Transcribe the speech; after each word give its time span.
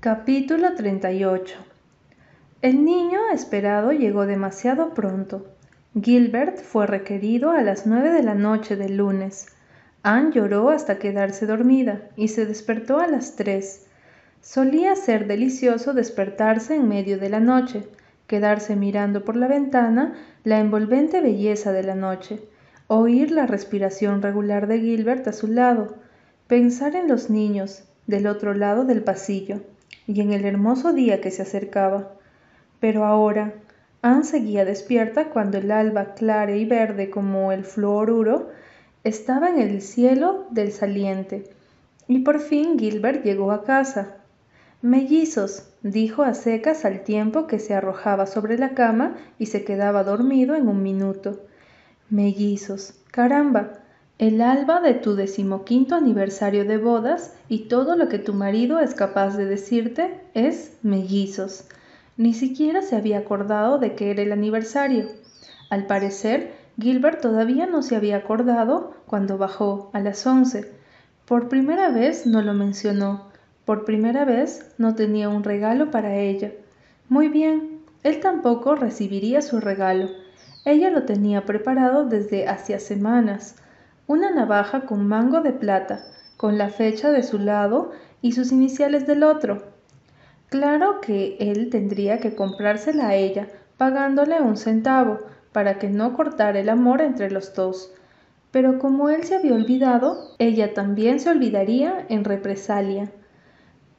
Capítulo 0.00 0.74
38 0.76 1.56
El 2.62 2.84
niño 2.84 3.18
esperado 3.34 3.90
llegó 3.90 4.26
demasiado 4.26 4.94
pronto. 4.94 5.48
Gilbert 6.00 6.58
fue 6.58 6.86
requerido 6.86 7.50
a 7.50 7.62
las 7.62 7.84
nueve 7.84 8.12
de 8.12 8.22
la 8.22 8.36
noche 8.36 8.76
del 8.76 8.96
lunes. 8.96 9.48
Anne 10.04 10.30
lloró 10.32 10.70
hasta 10.70 11.00
quedarse 11.00 11.46
dormida 11.46 12.02
y 12.14 12.28
se 12.28 12.46
despertó 12.46 13.00
a 13.00 13.08
las 13.08 13.34
tres. 13.34 13.88
Solía 14.40 14.94
ser 14.94 15.26
delicioso 15.26 15.94
despertarse 15.94 16.76
en 16.76 16.86
medio 16.86 17.18
de 17.18 17.30
la 17.30 17.40
noche, 17.40 17.82
quedarse 18.28 18.76
mirando 18.76 19.24
por 19.24 19.34
la 19.34 19.48
ventana 19.48 20.14
la 20.44 20.60
envolvente 20.60 21.20
belleza 21.20 21.72
de 21.72 21.82
la 21.82 21.96
noche, 21.96 22.40
oír 22.86 23.32
la 23.32 23.48
respiración 23.48 24.22
regular 24.22 24.68
de 24.68 24.78
Gilbert 24.78 25.26
a 25.26 25.32
su 25.32 25.48
lado, 25.48 25.96
pensar 26.46 26.94
en 26.94 27.08
los 27.08 27.30
niños 27.30 27.82
del 28.06 28.28
otro 28.28 28.54
lado 28.54 28.84
del 28.84 29.02
pasillo 29.02 29.60
y 30.08 30.22
en 30.22 30.32
el 30.32 30.46
hermoso 30.46 30.92
día 30.94 31.20
que 31.20 31.30
se 31.30 31.42
acercaba. 31.42 32.14
Pero 32.80 33.04
ahora, 33.04 33.52
Anne 34.00 34.24
seguía 34.24 34.64
despierta 34.64 35.28
cuando 35.28 35.58
el 35.58 35.70
alba 35.70 36.14
clara 36.14 36.56
y 36.56 36.64
verde 36.64 37.10
como 37.10 37.52
el 37.52 37.64
fluoruro 37.64 38.48
estaba 39.04 39.50
en 39.50 39.58
el 39.58 39.82
cielo 39.82 40.46
del 40.50 40.72
saliente. 40.72 41.44
Y 42.08 42.20
por 42.20 42.40
fin 42.40 42.78
Gilbert 42.78 43.22
llegó 43.22 43.52
a 43.52 43.64
casa. 43.64 44.16
Mellizos, 44.80 45.68
dijo 45.82 46.22
a 46.22 46.32
secas 46.32 46.86
al 46.86 47.02
tiempo 47.02 47.46
que 47.46 47.58
se 47.58 47.74
arrojaba 47.74 48.26
sobre 48.26 48.56
la 48.56 48.70
cama 48.70 49.16
y 49.38 49.46
se 49.46 49.62
quedaba 49.62 50.04
dormido 50.04 50.54
en 50.54 50.68
un 50.68 50.82
minuto. 50.82 51.40
Mellizos, 52.08 52.94
caramba, 53.10 53.72
el 54.18 54.42
alba 54.42 54.80
de 54.80 54.94
tu 54.94 55.14
decimoquinto 55.14 55.94
aniversario 55.94 56.64
de 56.64 56.76
bodas 56.76 57.36
y 57.48 57.68
todo 57.68 57.94
lo 57.94 58.08
que 58.08 58.18
tu 58.18 58.34
marido 58.34 58.80
es 58.80 58.94
capaz 58.94 59.36
de 59.36 59.44
decirte 59.44 60.20
es 60.34 60.76
mellizos. 60.82 61.68
Ni 62.16 62.34
siquiera 62.34 62.82
se 62.82 62.96
había 62.96 63.18
acordado 63.18 63.78
de 63.78 63.94
que 63.94 64.10
era 64.10 64.22
el 64.22 64.32
aniversario. 64.32 65.06
Al 65.70 65.86
parecer, 65.86 66.52
Gilbert 66.80 67.20
todavía 67.20 67.66
no 67.66 67.80
se 67.82 67.94
había 67.94 68.16
acordado 68.16 68.92
cuando 69.06 69.38
bajó 69.38 69.88
a 69.92 70.00
las 70.00 70.26
once. 70.26 70.68
Por 71.24 71.48
primera 71.48 71.90
vez 71.90 72.26
no 72.26 72.42
lo 72.42 72.54
mencionó. 72.54 73.28
Por 73.64 73.84
primera 73.84 74.24
vez 74.24 74.68
no 74.78 74.96
tenía 74.96 75.28
un 75.28 75.44
regalo 75.44 75.92
para 75.92 76.16
ella. 76.16 76.50
Muy 77.08 77.28
bien, 77.28 77.82
él 78.02 78.18
tampoco 78.18 78.74
recibiría 78.74 79.42
su 79.42 79.60
regalo. 79.60 80.08
Ella 80.64 80.90
lo 80.90 81.04
tenía 81.04 81.46
preparado 81.46 82.04
desde 82.04 82.48
hacía 82.48 82.80
semanas 82.80 83.54
una 84.08 84.30
navaja 84.30 84.86
con 84.86 85.06
mango 85.06 85.42
de 85.42 85.52
plata, 85.52 86.04
con 86.38 86.56
la 86.56 86.70
fecha 86.70 87.12
de 87.12 87.22
su 87.22 87.38
lado 87.38 87.92
y 88.22 88.32
sus 88.32 88.52
iniciales 88.52 89.06
del 89.06 89.22
otro. 89.22 89.62
Claro 90.48 91.02
que 91.02 91.36
él 91.38 91.68
tendría 91.70 92.18
que 92.18 92.34
comprársela 92.34 93.08
a 93.08 93.14
ella, 93.14 93.48
pagándole 93.76 94.40
un 94.40 94.56
centavo, 94.56 95.18
para 95.52 95.78
que 95.78 95.90
no 95.90 96.14
cortara 96.14 96.58
el 96.58 96.70
amor 96.70 97.02
entre 97.02 97.30
los 97.30 97.54
dos. 97.54 97.92
Pero 98.50 98.78
como 98.78 99.10
él 99.10 99.24
se 99.24 99.36
había 99.36 99.54
olvidado, 99.54 100.34
ella 100.38 100.72
también 100.72 101.20
se 101.20 101.28
olvidaría 101.28 102.06
en 102.08 102.24
represalia. 102.24 103.10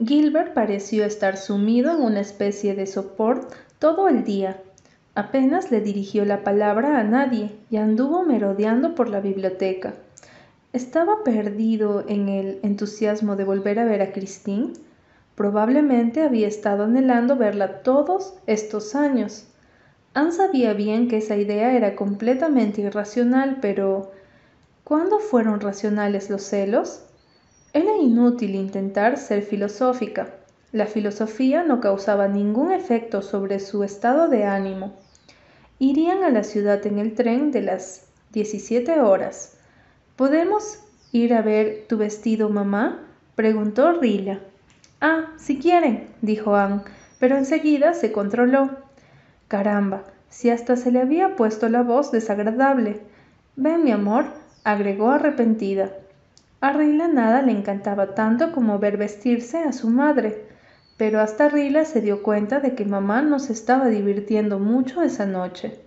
Gilbert 0.03 0.55
pareció 0.55 1.05
estar 1.05 1.37
sumido 1.37 1.91
en 1.91 2.01
una 2.01 2.21
especie 2.21 2.73
de 2.73 2.87
sopor 2.87 3.47
todo 3.77 4.07
el 4.07 4.23
día, 4.23 4.57
Apenas 5.15 5.71
le 5.71 5.81
dirigió 5.81 6.23
la 6.23 6.43
palabra 6.43 6.99
a 6.99 7.03
nadie 7.03 7.55
y 7.69 7.77
anduvo 7.77 8.23
merodeando 8.23 8.95
por 8.95 9.09
la 9.09 9.19
biblioteca. 9.19 9.95
¿Estaba 10.71 11.23
perdido 11.23 12.05
en 12.07 12.29
el 12.29 12.59
entusiasmo 12.61 13.35
de 13.35 13.43
volver 13.43 13.79
a 13.79 13.85
ver 13.85 14.01
a 14.01 14.11
Christine? 14.11 14.73
Probablemente 15.35 16.21
había 16.21 16.47
estado 16.47 16.83
anhelando 16.83 17.35
verla 17.37 17.81
todos 17.81 18.35
estos 18.45 18.93
años. 18.93 19.47
Anne 20.13 20.31
sabía 20.31 20.73
bien 20.73 21.07
que 21.07 21.17
esa 21.17 21.37
idea 21.37 21.75
era 21.75 21.95
completamente 21.95 22.81
irracional, 22.81 23.57
pero 23.61 24.11
¿cuándo 24.83 25.19
fueron 25.19 25.59
racionales 25.59 26.29
los 26.29 26.43
celos? 26.43 27.03
Era 27.73 27.95
inútil 27.97 28.55
intentar 28.55 29.17
ser 29.17 29.43
filosófica. 29.43 30.38
La 30.71 30.85
filosofía 30.85 31.63
no 31.63 31.81
causaba 31.81 32.27
ningún 32.27 32.71
efecto 32.71 33.23
sobre 33.23 33.59
su 33.59 33.83
estado 33.83 34.27
de 34.27 34.43
ánimo. 34.43 34.93
Irían 35.79 36.23
a 36.23 36.29
la 36.29 36.43
ciudad 36.43 36.85
en 36.85 36.99
el 36.99 37.15
tren 37.15 37.51
de 37.51 37.63
las 37.63 38.05
17 38.33 39.01
horas. 39.01 39.57
¿Podemos 40.15 40.81
ir 41.11 41.33
a 41.33 41.41
ver 41.41 41.85
tu 41.89 41.97
vestido, 41.97 42.49
mamá? 42.49 42.99
preguntó 43.33 43.93
Rilla. 43.93 44.41
Ah, 45.01 45.33
si 45.37 45.57
quieren, 45.57 46.07
dijo 46.21 46.55
Anne, 46.55 46.81
pero 47.19 47.35
enseguida 47.35 47.95
se 47.95 48.11
controló. 48.11 48.69
Caramba, 49.47 50.03
si 50.29 50.51
hasta 50.51 50.75
se 50.75 50.91
le 50.91 51.01
había 51.01 51.35
puesto 51.35 51.67
la 51.69 51.81
voz 51.81 52.11
desagradable. 52.11 52.99
Ven, 53.55 53.83
mi 53.83 53.91
amor, 53.91 54.25
agregó 54.63 55.09
arrepentida. 55.09 55.89
A 56.61 56.73
Rila 56.73 57.07
nada 57.07 57.41
le 57.41 57.53
encantaba 57.53 58.13
tanto 58.13 58.51
como 58.51 58.77
ver 58.77 58.97
vestirse 58.97 59.63
a 59.63 59.73
su 59.73 59.89
madre 59.89 60.48
pero 60.99 61.21
hasta 61.21 61.47
Rila 61.47 61.85
se 61.85 62.01
dio 62.01 62.21
cuenta 62.23 62.59
de 62.59 62.75
que 62.75 62.83
mamá 62.83 63.21
no 63.21 63.39
se 63.39 63.53
estaba 63.53 63.87
divirtiendo 63.87 64.59
mucho 64.59 65.01
esa 65.01 65.25
noche. 65.25 65.79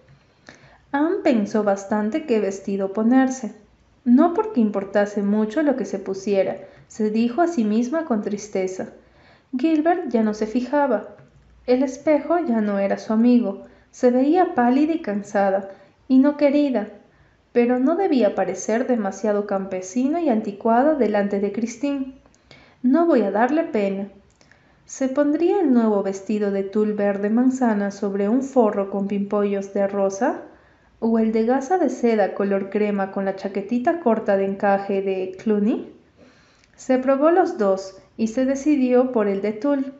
Anne 0.90 1.16
pensó 1.22 1.64
bastante 1.64 2.24
qué 2.24 2.40
vestido 2.40 2.94
ponerse. 2.94 3.52
No 4.06 4.32
porque 4.32 4.62
importase 4.62 5.22
mucho 5.22 5.62
lo 5.62 5.76
que 5.76 5.84
se 5.84 5.98
pusiera, 5.98 6.56
se 6.88 7.10
dijo 7.10 7.42
a 7.42 7.46
sí 7.46 7.62
misma 7.62 8.06
con 8.06 8.22
tristeza. 8.22 8.88
Gilbert 9.54 10.08
ya 10.08 10.22
no 10.22 10.32
se 10.32 10.46
fijaba. 10.46 11.08
El 11.66 11.82
espejo 11.82 12.38
ya 12.38 12.62
no 12.62 12.78
era 12.78 12.96
su 12.96 13.12
amigo. 13.12 13.66
Se 13.90 14.10
veía 14.10 14.54
pálida 14.54 14.94
y 14.94 15.02
cansada, 15.02 15.72
y 16.08 16.20
no 16.20 16.38
querida, 16.38 16.88
pero 17.52 17.78
no 17.78 17.96
debía 17.96 18.34
parecer 18.34 18.86
demasiado 18.86 19.46
campesina 19.46 20.22
y 20.22 20.30
anticuada 20.30 20.94
delante 20.94 21.38
de 21.38 21.52
Christine. 21.52 22.14
No 22.82 23.04
voy 23.04 23.20
a 23.20 23.30
darle 23.30 23.64
pena, 23.64 24.08
¿Se 24.92 25.08
pondría 25.08 25.58
el 25.58 25.72
nuevo 25.72 26.02
vestido 26.02 26.50
de 26.50 26.64
tul 26.64 26.92
verde 26.92 27.30
manzana 27.30 27.90
sobre 27.90 28.28
un 28.28 28.42
forro 28.42 28.90
con 28.90 29.08
pimpollos 29.08 29.72
de 29.72 29.88
rosa? 29.88 30.42
¿O 30.98 31.18
el 31.18 31.32
de 31.32 31.46
gasa 31.46 31.78
de 31.78 31.88
seda 31.88 32.34
color 32.34 32.68
crema 32.68 33.10
con 33.10 33.24
la 33.24 33.34
chaquetita 33.34 34.00
corta 34.00 34.36
de 34.36 34.44
encaje 34.44 35.00
de 35.00 35.34
Cluny? 35.42 35.90
Se 36.76 36.98
probó 36.98 37.30
los 37.30 37.56
dos 37.56 38.02
y 38.18 38.26
se 38.26 38.44
decidió 38.44 39.12
por 39.12 39.28
el 39.28 39.40
de 39.40 39.52
tul. 39.52 39.94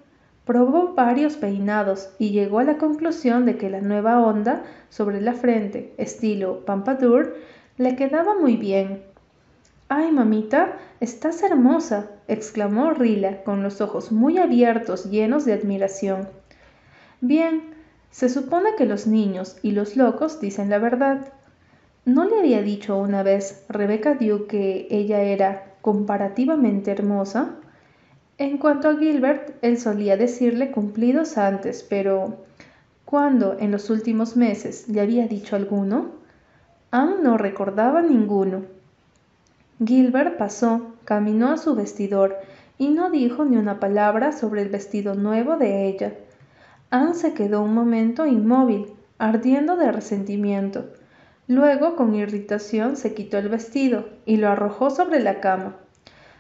Probó 0.45 0.93
varios 0.93 1.39
peinados 1.39 2.11
y 2.19 2.33
llegó 2.33 2.59
a 2.59 2.65
la 2.65 2.77
conclusión 2.77 3.47
de 3.47 3.57
que 3.57 3.71
la 3.71 3.81
nueva 3.81 4.21
onda 4.21 4.63
sobre 4.91 5.23
la 5.23 5.33
frente, 5.33 5.95
estilo 5.97 6.67
Pampadour, 6.67 7.35
le 7.79 7.97
quedaba 7.97 8.35
muy 8.39 8.59
bien 8.59 9.05
Ay, 9.95 10.11
mamita, 10.11 10.79
estás 11.01 11.43
hermosa, 11.43 12.13
exclamó 12.27 12.93
Rila, 12.93 13.45
con 13.45 13.63
los 13.63 13.83
ojos 13.83 14.11
muy 14.11 14.39
abiertos, 14.39 15.11
llenos 15.11 15.45
de 15.45 15.53
admiración. 15.53 16.31
Bien, 17.21 17.75
se 18.11 18.31
supone 18.31 18.71
que 18.79 18.87
los 18.87 19.07
niños 19.07 19.59
y 19.61 19.73
los 19.73 19.95
locos 19.99 20.41
dicen 20.41 20.71
la 20.71 20.79
verdad. 20.79 21.35
¿No 22.07 22.25
le 22.25 22.39
había 22.39 22.63
dicho 22.63 22.97
una 22.97 23.23
vez 23.23 23.67
Rebecca 23.69 24.15
Duke 24.15 24.47
que 24.47 24.87
ella 24.89 25.21
era 25.21 25.75
comparativamente 25.83 26.91
hermosa? 26.91 27.57
En 28.39 28.57
cuanto 28.57 28.89
a 28.89 28.97
Gilbert, 28.97 29.59
él 29.61 29.77
solía 29.77 30.17
decirle 30.17 30.71
cumplidos 30.71 31.37
antes, 31.37 31.83
pero 31.87 32.39
¿cuándo 33.05 33.59
en 33.61 33.71
los 33.71 33.91
últimos 33.91 34.39
meses 34.39 34.89
le 34.89 35.03
había 35.03 35.29
dicho 35.29 35.55
alguno? 35.55 36.13
Aún 36.91 37.23
no 37.23 37.37
recordaba 37.37 38.01
ninguno. 38.01 38.81
Gilbert 39.85 40.37
pasó, 40.37 40.95
caminó 41.05 41.51
a 41.51 41.57
su 41.57 41.75
vestidor 41.75 42.37
y 42.79 42.89
no 42.89 43.11
dijo 43.11 43.45
ni 43.45 43.57
una 43.57 43.81
palabra 43.81 44.33
sobre 44.33 44.63
el 44.63 44.69
vestido 44.69 45.15
nuevo 45.15 45.57
de 45.57 45.89
ella. 45.89 46.15
Anne 46.91 47.15
se 47.15 47.33
quedó 47.33 47.63
un 47.63 47.75
momento 47.75 48.27
inmóvil, 48.27 48.87
ardiendo 49.19 49.77
de 49.77 49.91
resentimiento. 49.91 50.87
Luego, 51.49 51.97
con 51.97 52.15
irritación, 52.15 52.97
se 52.97 53.15
quitó 53.15 53.39
el 53.39 53.49
vestido 53.49 54.09
y 54.27 54.37
lo 54.37 54.49
arrojó 54.49 54.91
sobre 54.91 55.21
la 55.21 55.41
cama. 55.41 55.77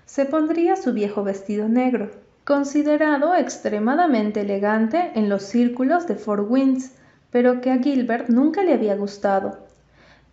Se 0.05 0.25
pondría 0.25 0.76
su 0.76 0.93
viejo 0.93 1.25
vestido 1.25 1.69
negro, 1.69 2.11
considerado 2.44 3.34
extremadamente 3.34 4.43
elegante 4.43 5.12
en 5.14 5.28
los 5.28 5.43
círculos 5.43 6.06
de 6.06 6.17
Fort 6.17 6.46
Winds, 6.49 6.93
pero 7.31 7.61
que 7.61 7.70
a 7.70 7.78
Gilbert 7.78 8.28
nunca 8.28 8.62
le 8.62 8.75
había 8.75 8.94
gustado. 8.94 9.58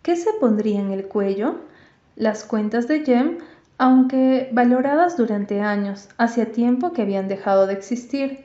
¿Qué 0.02 0.16
se 0.16 0.32
pondría 0.40 0.80
en 0.80 0.90
el 0.92 1.06
cuello? 1.06 1.69
Las 2.16 2.44
cuentas 2.44 2.88
de 2.88 3.04
Jem, 3.04 3.38
aunque 3.78 4.50
valoradas 4.52 5.16
durante 5.16 5.60
años, 5.60 6.08
hacía 6.18 6.52
tiempo 6.52 6.92
que 6.92 7.02
habían 7.02 7.28
dejado 7.28 7.66
de 7.66 7.74
existir. 7.74 8.44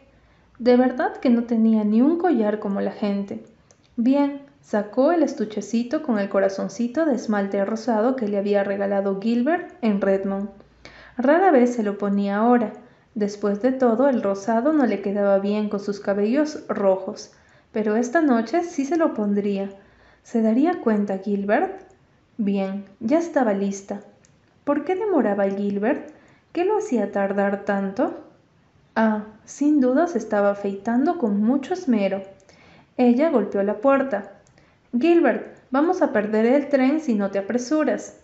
De 0.59 0.77
verdad 0.77 1.17
que 1.17 1.29
no 1.29 1.43
tenía 1.43 1.83
ni 1.83 2.01
un 2.01 2.17
collar 2.17 2.59
como 2.59 2.79
la 2.79 2.91
gente. 2.91 3.43
Bien, 3.97 4.41
sacó 4.61 5.11
el 5.11 5.23
estuchecito 5.23 6.03
con 6.03 6.19
el 6.19 6.29
corazoncito 6.29 7.05
de 7.05 7.15
esmalte 7.15 7.63
rosado 7.65 8.15
que 8.15 8.27
le 8.27 8.37
había 8.37 8.63
regalado 8.63 9.19
Gilbert 9.21 9.73
en 9.81 9.99
Redmond. 9.99 10.49
Rara 11.17 11.51
vez 11.51 11.75
se 11.75 11.83
lo 11.83 11.97
ponía 11.97 12.37
ahora. 12.37 12.73
Después 13.13 13.61
de 13.61 13.71
todo, 13.71 14.09
el 14.09 14.21
rosado 14.21 14.73
no 14.73 14.85
le 14.85 15.01
quedaba 15.01 15.39
bien 15.39 15.69
con 15.69 15.79
sus 15.79 15.99
cabellos 16.01 16.65
rojos, 16.67 17.31
pero 17.71 17.95
esta 17.95 18.21
noche 18.21 18.63
sí 18.63 18.85
se 18.85 18.97
lo 18.97 19.13
pondría. 19.13 19.69
¿Se 20.23 20.41
daría 20.41 20.81
cuenta 20.81 21.19
Gilbert? 21.19 21.84
Bien, 22.37 22.83
ya 22.99 23.19
estaba 23.19 23.53
lista. 23.53 24.01
¿Por 24.65 24.83
qué 24.83 24.95
demoraba 24.95 25.49
Gilbert? 25.49 26.11
¿Qué 26.51 26.65
lo 26.65 26.77
hacía 26.77 27.13
tardar 27.13 27.63
tanto? 27.63 28.25
Ah, 28.93 29.23
sin 29.45 29.79
duda 29.79 30.07
se 30.07 30.17
estaba 30.17 30.51
afeitando 30.51 31.17
con 31.17 31.41
mucho 31.41 31.73
esmero. 31.73 32.23
Ella 32.97 33.29
golpeó 33.29 33.63
la 33.63 33.79
puerta. 33.79 34.33
Gilbert, 34.99 35.55
vamos 35.71 36.01
a 36.01 36.11
perder 36.11 36.45
el 36.45 36.67
tren 36.67 36.99
si 36.99 37.15
no 37.15 37.31
te 37.31 37.39
apresuras. 37.39 38.17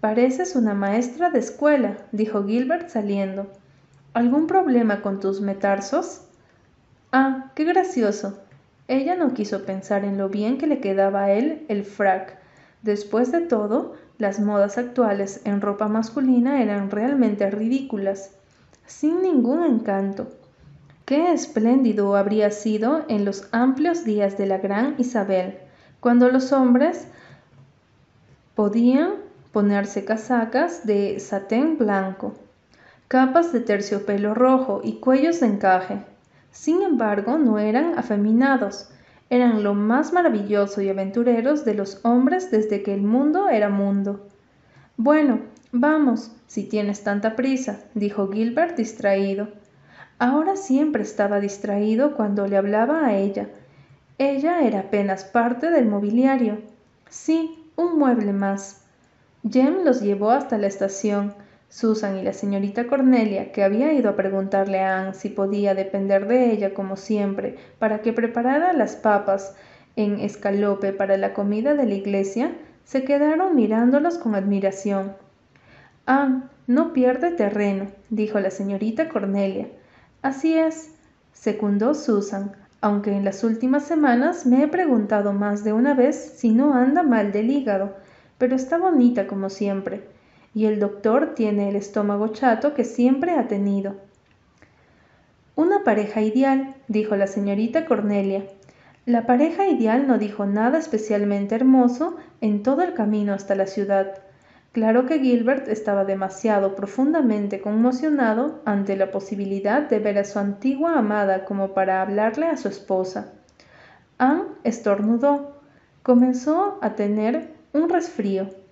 Pareces 0.00 0.56
una 0.56 0.74
maestra 0.74 1.30
de 1.30 1.38
escuela, 1.38 1.96
dijo 2.10 2.44
Gilbert 2.44 2.88
saliendo. 2.88 3.46
¿Algún 4.14 4.48
problema 4.48 5.00
con 5.00 5.20
tus 5.20 5.40
metarsos? 5.40 6.22
Ah, 7.12 7.52
qué 7.54 7.62
gracioso. 7.62 8.36
Ella 8.88 9.14
no 9.14 9.32
quiso 9.32 9.64
pensar 9.64 10.04
en 10.04 10.18
lo 10.18 10.28
bien 10.28 10.58
que 10.58 10.66
le 10.66 10.80
quedaba 10.80 11.22
a 11.22 11.32
él 11.32 11.64
el 11.68 11.84
frac. 11.84 12.42
Después 12.84 13.32
de 13.32 13.40
todo, 13.40 13.94
las 14.18 14.40
modas 14.40 14.76
actuales 14.76 15.40
en 15.46 15.62
ropa 15.62 15.88
masculina 15.88 16.62
eran 16.62 16.90
realmente 16.90 17.50
ridículas, 17.50 18.32
sin 18.84 19.22
ningún 19.22 19.64
encanto. 19.64 20.26
Qué 21.06 21.32
espléndido 21.32 22.14
habría 22.14 22.50
sido 22.50 23.06
en 23.08 23.24
los 23.24 23.48
amplios 23.52 24.04
días 24.04 24.36
de 24.36 24.44
la 24.44 24.58
gran 24.58 24.96
Isabel, 24.98 25.56
cuando 26.00 26.28
los 26.28 26.52
hombres 26.52 27.08
podían 28.54 29.12
ponerse 29.50 30.04
casacas 30.04 30.84
de 30.84 31.20
satén 31.20 31.78
blanco, 31.78 32.34
capas 33.08 33.50
de 33.54 33.60
terciopelo 33.60 34.34
rojo 34.34 34.82
y 34.84 34.96
cuellos 34.96 35.40
de 35.40 35.46
encaje. 35.46 36.04
Sin 36.50 36.82
embargo, 36.82 37.38
no 37.38 37.58
eran 37.58 37.98
afeminados, 37.98 38.90
eran 39.30 39.62
lo 39.62 39.74
más 39.74 40.12
maravilloso 40.12 40.80
y 40.80 40.88
aventureros 40.88 41.64
de 41.64 41.74
los 41.74 42.00
hombres 42.04 42.50
desde 42.50 42.82
que 42.82 42.94
el 42.94 43.02
mundo 43.02 43.48
era 43.48 43.68
mundo. 43.68 44.28
Bueno, 44.96 45.40
vamos, 45.72 46.30
si 46.46 46.64
tienes 46.64 47.02
tanta 47.02 47.34
prisa, 47.34 47.80
dijo 47.94 48.30
Gilbert 48.30 48.76
distraído. 48.76 49.48
Ahora 50.18 50.56
siempre 50.56 51.02
estaba 51.02 51.40
distraído 51.40 52.14
cuando 52.14 52.46
le 52.46 52.56
hablaba 52.56 53.06
a 53.06 53.16
ella. 53.16 53.48
Ella 54.18 54.60
era 54.62 54.80
apenas 54.80 55.24
parte 55.24 55.70
del 55.70 55.86
mobiliario. 55.86 56.58
Sí, 57.08 57.58
un 57.76 57.98
mueble 57.98 58.32
más. 58.32 58.82
Jem 59.42 59.84
los 59.84 60.00
llevó 60.00 60.30
hasta 60.30 60.56
la 60.58 60.68
estación. 60.68 61.34
Susan 61.74 62.18
y 62.18 62.22
la 62.22 62.32
señorita 62.32 62.86
Cornelia, 62.86 63.50
que 63.50 63.64
había 63.64 63.92
ido 63.92 64.08
a 64.08 64.14
preguntarle 64.14 64.78
a 64.78 65.00
Anne 65.00 65.14
si 65.14 65.28
podía 65.28 65.74
depender 65.74 66.28
de 66.28 66.52
ella 66.52 66.72
como 66.72 66.94
siempre 66.96 67.56
para 67.80 68.00
que 68.00 68.12
preparara 68.12 68.72
las 68.72 68.94
papas 68.94 69.56
en 69.96 70.20
escalope 70.20 70.92
para 70.92 71.16
la 71.16 71.34
comida 71.34 71.74
de 71.74 71.84
la 71.86 71.94
iglesia, 71.94 72.52
se 72.84 73.02
quedaron 73.02 73.56
mirándolos 73.56 74.18
con 74.18 74.36
admiración. 74.36 75.14
Anne, 76.06 76.44
no 76.68 76.92
pierde 76.92 77.32
terreno, 77.32 77.88
dijo 78.08 78.38
la 78.38 78.50
señorita 78.50 79.08
Cornelia. 79.08 79.66
Así 80.22 80.56
es, 80.56 80.92
secundó 81.32 81.94
Susan, 81.94 82.52
aunque 82.82 83.10
en 83.10 83.24
las 83.24 83.42
últimas 83.42 83.82
semanas 83.82 84.46
me 84.46 84.62
he 84.62 84.68
preguntado 84.68 85.32
más 85.32 85.64
de 85.64 85.72
una 85.72 85.92
vez 85.92 86.34
si 86.36 86.52
no 86.52 86.72
anda 86.72 87.02
mal 87.02 87.32
del 87.32 87.50
hígado, 87.50 87.96
pero 88.38 88.54
está 88.54 88.78
bonita 88.78 89.26
como 89.26 89.50
siempre, 89.50 90.13
y 90.54 90.66
el 90.66 90.78
doctor 90.78 91.34
tiene 91.34 91.68
el 91.68 91.76
estómago 91.76 92.28
chato 92.28 92.74
que 92.74 92.84
siempre 92.84 93.32
ha 93.32 93.48
tenido. 93.48 93.96
Una 95.56 95.84
pareja 95.84 96.22
ideal, 96.22 96.74
dijo 96.88 97.16
la 97.16 97.26
señorita 97.26 97.86
Cornelia. 97.86 98.44
La 99.06 99.26
pareja 99.26 99.66
ideal 99.66 100.06
no 100.06 100.18
dijo 100.18 100.46
nada 100.46 100.78
especialmente 100.78 101.54
hermoso 101.54 102.16
en 102.40 102.62
todo 102.62 102.82
el 102.82 102.94
camino 102.94 103.34
hasta 103.34 103.54
la 103.54 103.66
ciudad. 103.66 104.18
Claro 104.72 105.06
que 105.06 105.20
Gilbert 105.20 105.68
estaba 105.68 106.04
demasiado 106.04 106.74
profundamente 106.74 107.60
conmocionado 107.60 108.60
ante 108.64 108.96
la 108.96 109.12
posibilidad 109.12 109.82
de 109.88 110.00
ver 110.00 110.18
a 110.18 110.24
su 110.24 110.40
antigua 110.40 110.98
amada 110.98 111.44
como 111.44 111.74
para 111.74 112.02
hablarle 112.02 112.46
a 112.46 112.56
su 112.56 112.66
esposa. 112.68 113.32
Anne 114.18 114.44
estornudó. 114.64 115.60
Comenzó 116.02 116.78
a 116.82 116.96
tener 116.96 117.50
un 117.72 117.88
resfrío. 117.88 118.63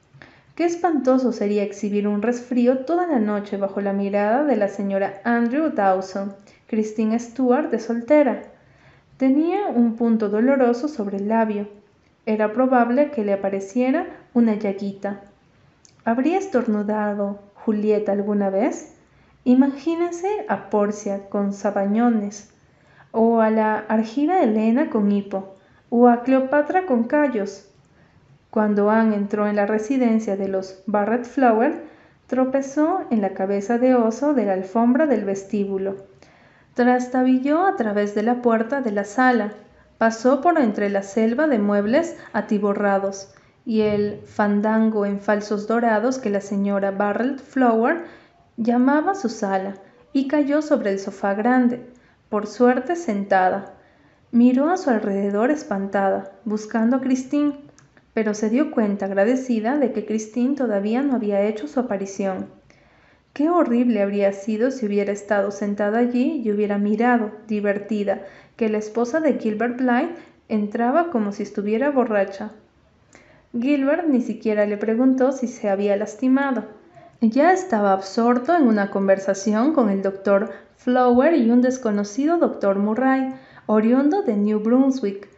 Qué 0.54 0.66
espantoso 0.66 1.32
sería 1.32 1.62
exhibir 1.62 2.06
un 2.06 2.20
resfrío 2.20 2.80
toda 2.80 3.06
la 3.06 3.18
noche 3.18 3.56
bajo 3.56 3.80
la 3.80 3.94
mirada 3.94 4.44
de 4.44 4.56
la 4.56 4.68
señora 4.68 5.22
Andrew 5.24 5.70
Dawson, 5.70 6.34
Christine 6.66 7.18
Stuart 7.18 7.70
de 7.70 7.78
soltera. 7.78 8.42
Tenía 9.16 9.68
un 9.68 9.96
punto 9.96 10.28
doloroso 10.28 10.88
sobre 10.88 11.16
el 11.16 11.28
labio. 11.28 11.68
Era 12.26 12.52
probable 12.52 13.10
que 13.10 13.24
le 13.24 13.32
apareciera 13.32 14.06
una 14.34 14.54
llaguita. 14.54 15.22
¿Habría 16.04 16.38
estornudado 16.38 17.38
Julieta 17.54 18.12
alguna 18.12 18.50
vez? 18.50 18.94
Imagínense 19.44 20.28
a 20.48 20.68
Porcia 20.68 21.30
con 21.30 21.54
sabañones, 21.54 22.50
o 23.10 23.40
a 23.40 23.48
la 23.48 23.78
Argira 23.78 24.42
Elena 24.42 24.90
con 24.90 25.10
hipo, 25.12 25.56
o 25.88 26.08
a 26.08 26.22
Cleopatra 26.22 26.84
con 26.84 27.04
callos. 27.04 27.71
Cuando 28.52 28.90
Anne 28.90 29.16
entró 29.16 29.46
en 29.46 29.56
la 29.56 29.64
residencia 29.64 30.36
de 30.36 30.46
los 30.46 30.82
Barrett 30.84 31.24
Flower, 31.24 31.84
tropezó 32.26 33.00
en 33.10 33.22
la 33.22 33.30
cabeza 33.30 33.78
de 33.78 33.94
oso 33.94 34.34
de 34.34 34.44
la 34.44 34.52
alfombra 34.52 35.06
del 35.06 35.24
vestíbulo. 35.24 35.96
Trastabilló 36.74 37.64
a 37.64 37.76
través 37.76 38.14
de 38.14 38.22
la 38.22 38.42
puerta 38.42 38.82
de 38.82 38.92
la 38.92 39.04
sala, 39.04 39.54
pasó 39.96 40.42
por 40.42 40.58
entre 40.58 40.90
la 40.90 41.02
selva 41.02 41.46
de 41.46 41.58
muebles 41.58 42.18
atiborrados, 42.34 43.34
y 43.64 43.80
el 43.80 44.20
fandango 44.26 45.06
en 45.06 45.20
falsos 45.20 45.66
dorados 45.66 46.18
que 46.18 46.28
la 46.28 46.42
señora 46.42 46.90
Barrett 46.90 47.40
Flower 47.40 48.04
llamaba 48.58 49.14
su 49.14 49.30
sala, 49.30 49.76
y 50.12 50.28
cayó 50.28 50.60
sobre 50.60 50.90
el 50.90 50.98
sofá 50.98 51.32
grande, 51.32 51.86
por 52.28 52.46
suerte 52.46 52.96
sentada. 52.96 53.72
Miró 54.30 54.68
a 54.68 54.76
su 54.76 54.90
alrededor 54.90 55.50
espantada, 55.50 56.32
buscando 56.44 56.96
a 56.98 57.00
Christine, 57.00 57.71
pero 58.14 58.34
se 58.34 58.50
dio 58.50 58.70
cuenta 58.70 59.06
agradecida 59.06 59.78
de 59.78 59.92
que 59.92 60.04
Christine 60.04 60.54
todavía 60.54 61.02
no 61.02 61.14
había 61.14 61.42
hecho 61.42 61.68
su 61.68 61.80
aparición. 61.80 62.46
Qué 63.32 63.48
horrible 63.48 64.02
habría 64.02 64.32
sido 64.32 64.70
si 64.70 64.86
hubiera 64.86 65.12
estado 65.12 65.50
sentada 65.50 65.98
allí 65.98 66.42
y 66.44 66.50
hubiera 66.50 66.78
mirado, 66.78 67.30
divertida, 67.48 68.22
que 68.56 68.68
la 68.68 68.78
esposa 68.78 69.20
de 69.20 69.38
Gilbert 69.38 69.78
Blythe 69.78 70.14
entraba 70.48 71.10
como 71.10 71.32
si 71.32 71.42
estuviera 71.42 71.90
borracha, 71.90 72.52
Gilbert 73.58 74.08
ni 74.08 74.22
siquiera 74.22 74.64
le 74.64 74.78
preguntó 74.78 75.32
si 75.32 75.46
se 75.46 75.68
había 75.68 75.94
lastimado. 75.94 76.64
Ya 77.20 77.52
estaba 77.52 77.92
absorto 77.92 78.56
en 78.56 78.66
una 78.66 78.90
conversación 78.90 79.74
con 79.74 79.90
el 79.90 80.00
doctor 80.00 80.50
Flower 80.78 81.34
y 81.34 81.50
un 81.50 81.60
desconocido 81.60 82.38
doctor 82.38 82.78
Murray, 82.78 83.34
oriundo 83.66 84.22
de 84.22 84.38
New 84.38 84.60
Brunswick, 84.60 85.28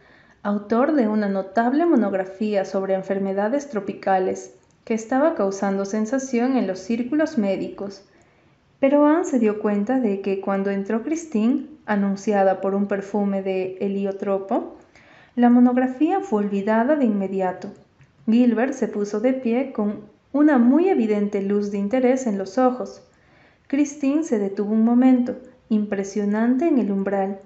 autor 0.45 0.93
de 0.93 1.07
una 1.07 1.27
notable 1.27 1.87
monografía 1.87 2.65
sobre 2.65 2.93
enfermedades 2.93 3.67
tropicales, 3.67 4.53
que 4.83 4.93
estaba 4.93 5.33
causando 5.33 5.85
sensación 5.85 6.55
en 6.55 6.67
los 6.67 6.77
círculos 6.77 7.39
médicos. 7.39 8.05
Pero 8.79 9.07
Anne 9.07 9.25
se 9.25 9.39
dio 9.39 9.59
cuenta 9.59 9.99
de 9.99 10.21
que 10.21 10.41
cuando 10.41 10.69
entró 10.69 11.01
Christine, 11.01 11.65
anunciada 11.87 12.61
por 12.61 12.75
un 12.75 12.87
perfume 12.87 13.41
de 13.41 13.79
heliotropo, 13.81 14.77
la 15.35 15.49
monografía 15.49 16.19
fue 16.19 16.43
olvidada 16.43 16.95
de 16.95 17.05
inmediato. 17.05 17.71
Gilbert 18.29 18.73
se 18.73 18.87
puso 18.87 19.21
de 19.21 19.33
pie 19.33 19.73
con 19.73 20.01
una 20.31 20.59
muy 20.59 20.89
evidente 20.89 21.41
luz 21.41 21.71
de 21.71 21.79
interés 21.79 22.27
en 22.27 22.37
los 22.37 22.59
ojos. 22.59 23.01
Christine 23.65 24.23
se 24.23 24.37
detuvo 24.37 24.73
un 24.73 24.85
momento, 24.85 25.37
impresionante 25.69 26.67
en 26.67 26.77
el 26.77 26.91
umbral. 26.91 27.39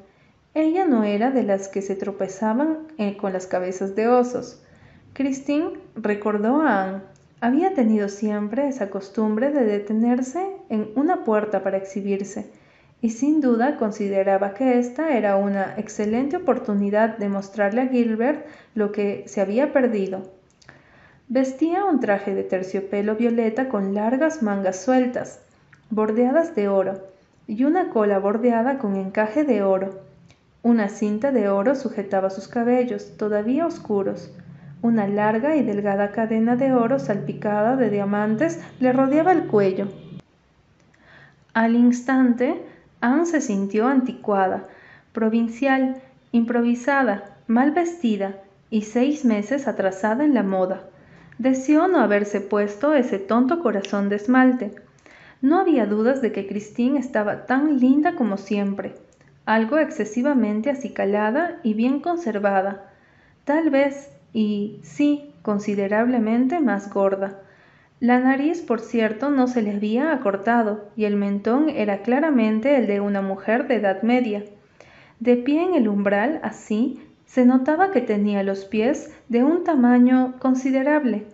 Ella 0.53 0.85
no 0.85 1.03
era 1.03 1.31
de 1.31 1.43
las 1.43 1.67
que 1.67 1.81
se 1.81 1.95
tropezaban 1.95 2.87
eh, 2.97 3.17
con 3.17 3.33
las 3.33 3.47
cabezas 3.47 3.95
de 3.95 4.07
osos. 4.07 4.61
Christine 5.13 5.73
recordó 5.95 6.61
a 6.61 6.83
Anne. 6.83 7.01
Había 7.41 7.73
tenido 7.73 8.09
siempre 8.09 8.67
esa 8.67 8.89
costumbre 8.89 9.51
de 9.51 9.63
detenerse 9.63 10.45
en 10.69 10.89
una 10.95 11.23
puerta 11.23 11.63
para 11.63 11.77
exhibirse, 11.77 12.51
y 13.01 13.11
sin 13.11 13.39
duda 13.39 13.77
consideraba 13.77 14.53
que 14.53 14.77
esta 14.77 15.15
era 15.15 15.37
una 15.37 15.75
excelente 15.77 16.35
oportunidad 16.35 17.17
de 17.17 17.29
mostrarle 17.29 17.81
a 17.81 17.87
Gilbert 17.87 18.45
lo 18.75 18.91
que 18.91 19.23
se 19.27 19.39
había 19.39 19.71
perdido, 19.71 20.23
Vestía 21.31 21.85
un 21.85 21.99
traje 21.99 22.33
de 22.33 22.41
terciopelo 22.41 23.15
violeta 23.15 23.69
con 23.69 23.93
largas 23.93 24.41
mangas 24.41 24.81
sueltas, 24.81 25.39
bordeadas 25.91 26.55
de 26.55 26.69
oro, 26.69 27.03
y 27.45 27.65
una 27.65 27.91
cola 27.91 28.17
bordeada 28.17 28.79
con 28.79 28.95
encaje 28.95 29.43
de 29.43 29.61
oro. 29.61 30.08
Una 30.61 30.89
cinta 30.89 31.31
de 31.31 31.47
oro 31.47 31.73
sujetaba 31.73 32.29
sus 32.29 32.49
cabellos, 32.49 33.15
todavía 33.15 33.65
oscuros. 33.65 34.29
Una 34.81 35.07
larga 35.07 35.55
y 35.55 35.63
delgada 35.63 36.11
cadena 36.11 36.57
de 36.57 36.73
oro 36.73 36.99
salpicada 36.99 37.77
de 37.77 37.89
diamantes 37.89 38.59
le 38.81 38.91
rodeaba 38.91 39.31
el 39.31 39.47
cuello. 39.47 39.87
Al 41.53 41.75
instante, 41.75 42.61
Anne 42.99 43.25
se 43.25 43.39
sintió 43.39 43.87
anticuada, 43.87 44.65
provincial, 45.13 46.01
improvisada, 46.33 47.37
mal 47.47 47.71
vestida 47.71 48.35
y 48.69 48.81
seis 48.81 49.23
meses 49.23 49.65
atrasada 49.65 50.25
en 50.25 50.33
la 50.33 50.43
moda. 50.43 50.83
Deseó 51.37 51.87
no 51.87 51.99
haberse 51.99 52.41
puesto 52.41 52.93
ese 52.93 53.17
tonto 53.17 53.61
corazón 53.61 54.09
de 54.09 54.17
esmalte. 54.17 54.75
No 55.41 55.57
había 55.57 55.85
dudas 55.85 56.21
de 56.21 56.33
que 56.33 56.47
Christine 56.47 56.99
estaba 56.99 57.45
tan 57.45 57.79
linda 57.79 58.15
como 58.15 58.35
siempre, 58.35 58.93
algo 59.49 59.79
excesivamente 59.79 60.69
acicalada 60.69 61.59
y 61.63 61.73
bien 61.73 62.01
conservada, 62.01 62.91
tal 63.45 63.71
vez, 63.71 64.15
y 64.31 64.79
sí, 64.83 65.33
considerablemente 65.41 66.59
más 66.59 66.93
gorda. 66.93 67.41
La 67.99 68.19
nariz, 68.19 68.61
por 68.61 68.79
cierto, 68.79 69.31
no 69.31 69.47
se 69.47 69.63
le 69.63 69.71
había 69.71 70.13
acortado, 70.13 70.91
y 70.95 71.05
el 71.05 71.15
mentón 71.15 71.67
era 71.67 72.03
claramente 72.03 72.75
el 72.75 72.85
de 72.85 72.99
una 72.99 73.23
mujer 73.23 73.67
de 73.67 73.77
edad 73.77 74.03
media. 74.03 74.43
De 75.19 75.35
pie 75.35 75.63
en 75.63 75.73
el 75.73 75.87
umbral, 75.87 76.39
así, 76.43 77.01
se 77.25 77.43
notaba 77.43 77.89
que 77.89 78.01
tenía 78.01 78.43
los 78.43 78.65
pies 78.65 79.11
de 79.29 79.43
un 79.43 79.63
tamaño 79.63 80.35
considerable, 80.37 81.25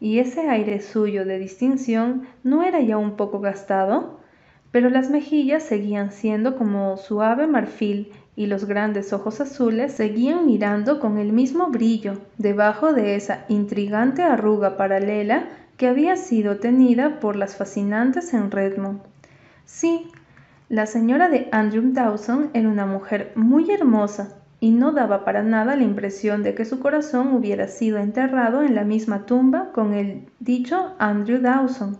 y 0.00 0.18
ese 0.18 0.48
aire 0.48 0.80
suyo 0.80 1.24
de 1.24 1.38
distinción 1.38 2.26
no 2.42 2.64
era 2.64 2.80
ya 2.80 2.98
un 2.98 3.12
poco 3.16 3.38
gastado, 3.38 4.18
pero 4.72 4.90
las 4.90 5.10
mejillas 5.10 5.62
seguían 5.62 6.10
siendo 6.10 6.56
como 6.56 6.96
suave 6.96 7.46
marfil 7.46 8.10
y 8.34 8.46
los 8.46 8.64
grandes 8.64 9.12
ojos 9.12 9.40
azules 9.40 9.92
seguían 9.92 10.46
mirando 10.46 10.98
con 10.98 11.18
el 11.18 11.32
mismo 11.32 11.68
brillo 11.68 12.18
debajo 12.38 12.94
de 12.94 13.14
esa 13.14 13.44
intrigante 13.48 14.22
arruga 14.22 14.78
paralela 14.78 15.44
que 15.76 15.86
había 15.86 16.16
sido 16.16 16.56
tenida 16.56 17.20
por 17.20 17.36
las 17.36 17.56
fascinantes 17.56 18.32
en 18.32 18.50
Redmond. 18.50 19.00
Sí, 19.66 20.10
la 20.70 20.86
señora 20.86 21.28
de 21.28 21.48
Andrew 21.52 21.92
Dawson 21.92 22.50
era 22.54 22.68
una 22.68 22.86
mujer 22.86 23.32
muy 23.34 23.70
hermosa 23.70 24.36
y 24.58 24.70
no 24.70 24.92
daba 24.92 25.24
para 25.24 25.42
nada 25.42 25.76
la 25.76 25.82
impresión 25.82 26.42
de 26.42 26.54
que 26.54 26.64
su 26.64 26.80
corazón 26.80 27.34
hubiera 27.34 27.68
sido 27.68 27.98
enterrado 27.98 28.62
en 28.62 28.74
la 28.74 28.84
misma 28.84 29.26
tumba 29.26 29.70
con 29.72 29.92
el 29.92 30.24
dicho 30.40 30.94
Andrew 30.98 31.40
Dawson. 31.40 31.98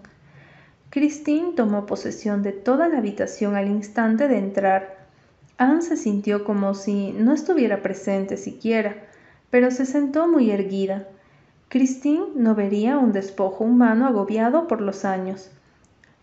Christine 0.93 1.55
tomó 1.57 1.87
posesión 1.87 2.43
de 2.43 2.53
toda 2.53 2.87
la 2.87 2.99
habitación 2.99 3.57
al 3.57 3.69
instante 3.69 4.29
de 4.29 4.37
entrar. 4.37 5.07
Anne 5.57 5.81
se 5.81 5.97
sintió 5.97 6.45
como 6.45 6.75
si 6.75 7.13
no 7.13 7.33
estuviera 7.33 7.81
presente 7.81 8.37
siquiera, 8.37 8.97
pero 9.49 9.71
se 9.71 9.87
sentó 9.87 10.29
muy 10.29 10.51
erguida. 10.51 11.09
Christine 11.71 12.27
no 12.35 12.55
vería 12.55 12.99
un 12.99 13.13
despojo 13.13 13.65
humano 13.65 14.07
agobiado 14.07 14.69
por 14.69 14.83
los 14.83 15.07
años. 15.07 15.51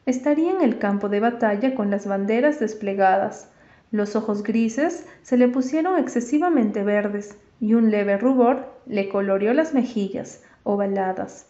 Estaría 0.05 0.51
en 0.51 0.61
el 0.61 0.77
campo 0.77 1.09
de 1.09 1.19
batalla 1.19 1.73
con 1.73 1.89
las 1.89 2.05
banderas 2.05 2.59
desplegadas, 2.59 3.47
los 3.89 4.15
ojos 4.15 4.43
grises 4.43 5.07
se 5.23 5.35
le 5.35 5.47
pusieron 5.47 5.97
excesivamente 5.97 6.83
verdes 6.83 7.35
y 7.59 7.73
un 7.73 7.89
leve 7.89 8.19
rubor 8.19 8.67
le 8.85 9.09
coloreó 9.09 9.51
las 9.55 9.73
mejillas, 9.73 10.43
ovaladas. 10.63 11.47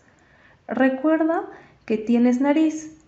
Recuerda 0.69 1.43
que 1.85 1.97
tienes 1.97 2.39
nariz. 2.39 2.98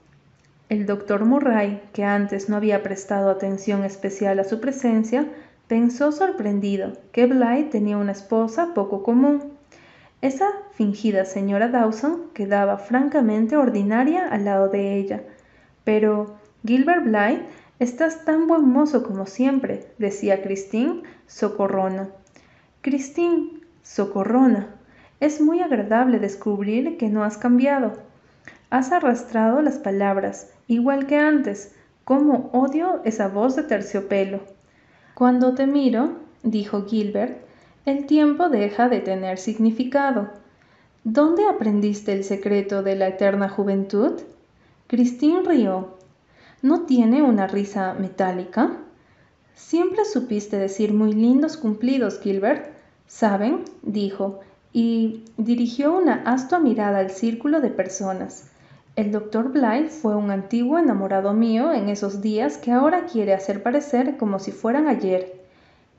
El 0.72 0.86
doctor 0.86 1.25
Murray, 1.25 1.82
que 1.92 2.06
antes 2.06 2.48
no 2.48 2.56
había 2.56 2.82
prestado 2.82 3.30
atención 3.30 3.84
especial 3.84 4.40
a 4.40 4.46
su 4.46 4.62
presencia, 4.62 5.28
pensó 5.68 6.13
sorprendido 6.13 6.94
que 7.12 7.25
Blythe 7.25 7.72
tenía 7.72 7.98
una 7.98 8.13
esposa 8.13 8.74
poco 8.74 9.04
común. 9.04 9.51
Esa 10.22 10.48
fingida 10.72 11.25
señora 11.25 11.68
Dawson 11.68 12.30
quedaba 12.34 12.78
francamente 12.78 13.58
ordinaria 13.58 14.30
al 14.30 14.46
lado 14.46 14.70
de 14.70 14.96
ella, 14.96 15.24
pero 15.84 16.38
Gilbert 16.66 17.04
Blythe 17.04 17.46
Estás 17.80 18.24
tan 18.24 18.48
buen 18.48 18.70
mozo 18.70 19.04
como 19.04 19.25
siempre, 19.25 19.88
decía 19.98 20.42
Christine, 20.42 21.01
socorrona. 21.28 22.12
Christine, 22.80 23.60
socorrona, 23.84 24.68
es 25.20 25.42
muy 25.42 25.60
agradable 25.60 26.20
descubrir 26.20 26.96
que 26.98 27.10
no 27.10 27.25
has 27.25 27.38
cambiado. 27.38 28.11
Has 28.69 28.91
arrastrado 28.91 29.62
las 29.62 29.77
palabras, 29.79 30.50
igual 30.67 31.07
que 31.07 31.17
antes. 31.17 31.75
Cómo 32.03 32.50
odio 32.53 33.01
esa 33.05 33.27
voz 33.27 33.55
de 33.55 33.63
terciopelo. 33.63 34.39
Cuando 35.13 35.53
te 35.53 35.67
miro, 35.67 36.13
dijo 36.43 36.86
Gilbert, 36.86 37.38
el 37.86 38.05
tiempo 38.05 38.50
deja 38.50 38.89
de 38.89 39.00
tener 39.00 39.38
significado. 39.38 40.29
¿Dónde 41.03 41.48
aprendiste 41.48 42.13
el 42.13 42.24
secreto 42.24 42.83
de 42.83 42.95
la 42.95 43.07
eterna 43.07 43.50
juventud? 43.50 44.21
Christine 44.88 45.41
rió 45.43 45.98
¿No 46.62 46.81
tiene 46.81 47.24
una 47.24 47.48
risa 47.48 47.95
metálica? 47.95 48.77
Siempre 49.55 50.05
supiste 50.05 50.57
decir 50.57 50.93
muy 50.93 51.13
lindos 51.13 51.57
cumplidos, 51.57 52.19
Gilbert. 52.19 52.67
¿Saben? 53.07 53.63
dijo, 53.81 54.41
y 54.74 55.25
dirigió 55.38 55.98
una 55.98 56.24
astua 56.25 56.60
mirada 56.60 57.00
al 57.00 57.12
círculo 57.12 57.62
de 57.62 57.70
personas. 57.70 58.50
El 58.96 59.12
doctor 59.12 59.51
Blythe 59.51 59.90
fue 59.90 60.16
un 60.16 60.32
antiguo 60.32 60.78
enamorado 60.78 61.34
mío 61.34 61.74
en 61.74 61.90
esos 61.90 62.22
días 62.22 62.58
que 62.58 62.72
ahora 62.72 63.06
quiere 63.06 63.34
hacer 63.34 63.63
parecer 63.63 64.18
como 64.18 64.40
si 64.40 64.51
fueran 64.51 64.88
ayer. 64.88 65.42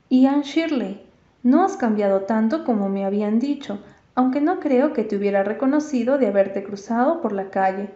Y 0.09 0.27
Anne 0.27 0.43
Shirley, 0.43 1.01
no 1.43 1.63
has 1.63 1.75
cambiado 1.75 2.21
tanto 2.21 2.63
como 2.63 2.89
me 2.89 3.05
habían 3.05 3.39
dicho, 3.39 3.79
aunque 4.15 4.41
no 4.41 4.59
creo 4.59 4.93
que 4.93 5.03
te 5.03 5.17
hubiera 5.17 5.43
reconocido 5.43 6.17
de 6.17 6.27
haberte 6.27 6.63
cruzado 6.63 7.21
por 7.21 7.33
la 7.33 7.49
calle. 7.49 7.89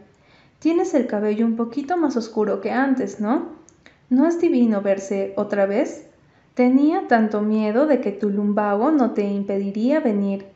Tienes 0.60 0.94
el 0.94 1.06
cabello 1.06 1.46
un 1.46 1.56
poquito 1.56 1.96
más 1.96 2.18
oscuro 2.18 2.60
que 2.60 2.72
antes, 2.72 3.20
¿no? 3.20 3.50
¿No 4.10 4.26
es 4.28 4.42
divino 4.42 4.82
verse 4.82 5.34
otra 5.38 5.66
vez? 5.66 6.08
Tenía 6.56 7.08
tanto 7.08 7.42
miedo 7.42 7.86
de 7.86 8.02
que 8.02 8.12
tu 8.12 8.30
lumbago 8.30 8.90
no 8.90 9.12
te 9.12 9.24
impediría 9.24 10.00
venir. 10.00 10.48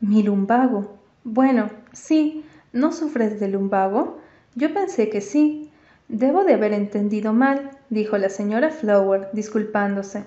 Mi 0.00 0.22
lumbago. 0.22 0.98
Bueno, 1.24 1.70
sí, 1.92 2.44
¿no 2.72 2.92
sufres 2.92 3.40
de 3.40 3.48
lumbago? 3.48 4.18
Yo 4.54 4.74
pensé 4.74 5.08
que 5.08 5.22
sí. 5.22 5.70
Debo 6.08 6.44
de 6.44 6.54
haber 6.54 6.74
entendido 6.74 7.32
mal, 7.32 7.70
dijo 7.88 8.18
la 8.18 8.28
señora 8.28 8.70
Flower, 8.70 9.28
disculpándose. 9.32 10.24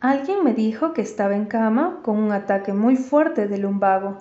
Alguien 0.00 0.44
me 0.44 0.54
dijo 0.54 0.92
que 0.94 1.02
estaba 1.02 1.34
en 1.34 1.46
cama 1.46 1.98
con 2.02 2.16
un 2.16 2.32
ataque 2.32 2.72
muy 2.72 2.96
fuerte 2.96 3.48
de 3.48 3.58
lumbago. 3.58 4.18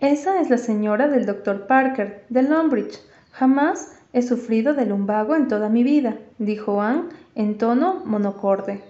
Esa 0.00 0.40
es 0.40 0.50
la 0.50 0.58
señora 0.58 1.08
del 1.08 1.24
doctor 1.24 1.66
Parker, 1.66 2.24
de 2.28 2.42
Lombridge. 2.42 3.00
Jamás 3.32 3.96
he 4.12 4.20
sufrido 4.20 4.74
de 4.74 4.86
lumbago 4.86 5.34
en 5.34 5.48
toda 5.48 5.68
mi 5.68 5.82
vida, 5.82 6.18
dijo 6.38 6.82
Anne 6.82 7.08
en 7.34 7.58
tono 7.58 8.02
monocorde. 8.04 8.82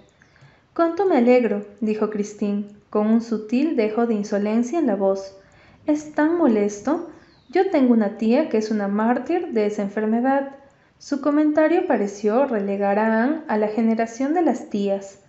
Cuánto 0.73 1.05
me 1.05 1.17
alegro, 1.17 1.65
dijo 1.79 2.09
Christine, 2.09 2.65
con 2.95 3.07
un 3.07 3.19
sutil 3.19 3.75
dejo 3.75 4.07
de 4.07 4.13
insolencia 4.13 4.79
en 4.79 4.87
la 4.87 4.95
voz. 4.95 5.37
Es 5.85 6.13
tan 6.13 6.37
molesto. 6.37 7.09
Yo 7.49 7.69
tengo 7.69 7.91
una 7.91 8.17
tía 8.17 8.47
que 8.47 8.57
es 8.57 8.71
una 8.71 8.87
mártir 8.87 9.49
de 9.49 9.65
esa 9.65 9.81
enfermedad. 9.81 10.51
Su 10.97 11.19
comentario 11.19 11.87
pareció 11.87 12.45
relegar 12.45 12.97
a 12.97 13.21
Anne 13.21 13.41
a 13.49 13.57
la 13.57 13.67
generación 13.67 14.33
de 14.33 14.43
las 14.43 14.69
tías. 14.69 15.19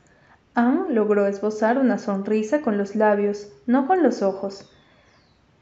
Anne 0.55 0.95
logró 0.95 1.27
esbozar 1.27 1.79
una 1.79 1.99
sonrisa 1.99 2.61
con 2.61 2.79
los 2.79 2.95
labios, 2.95 3.49
no 3.67 3.89
con 3.89 4.05
los 4.05 4.23
ojos. 4.23 4.71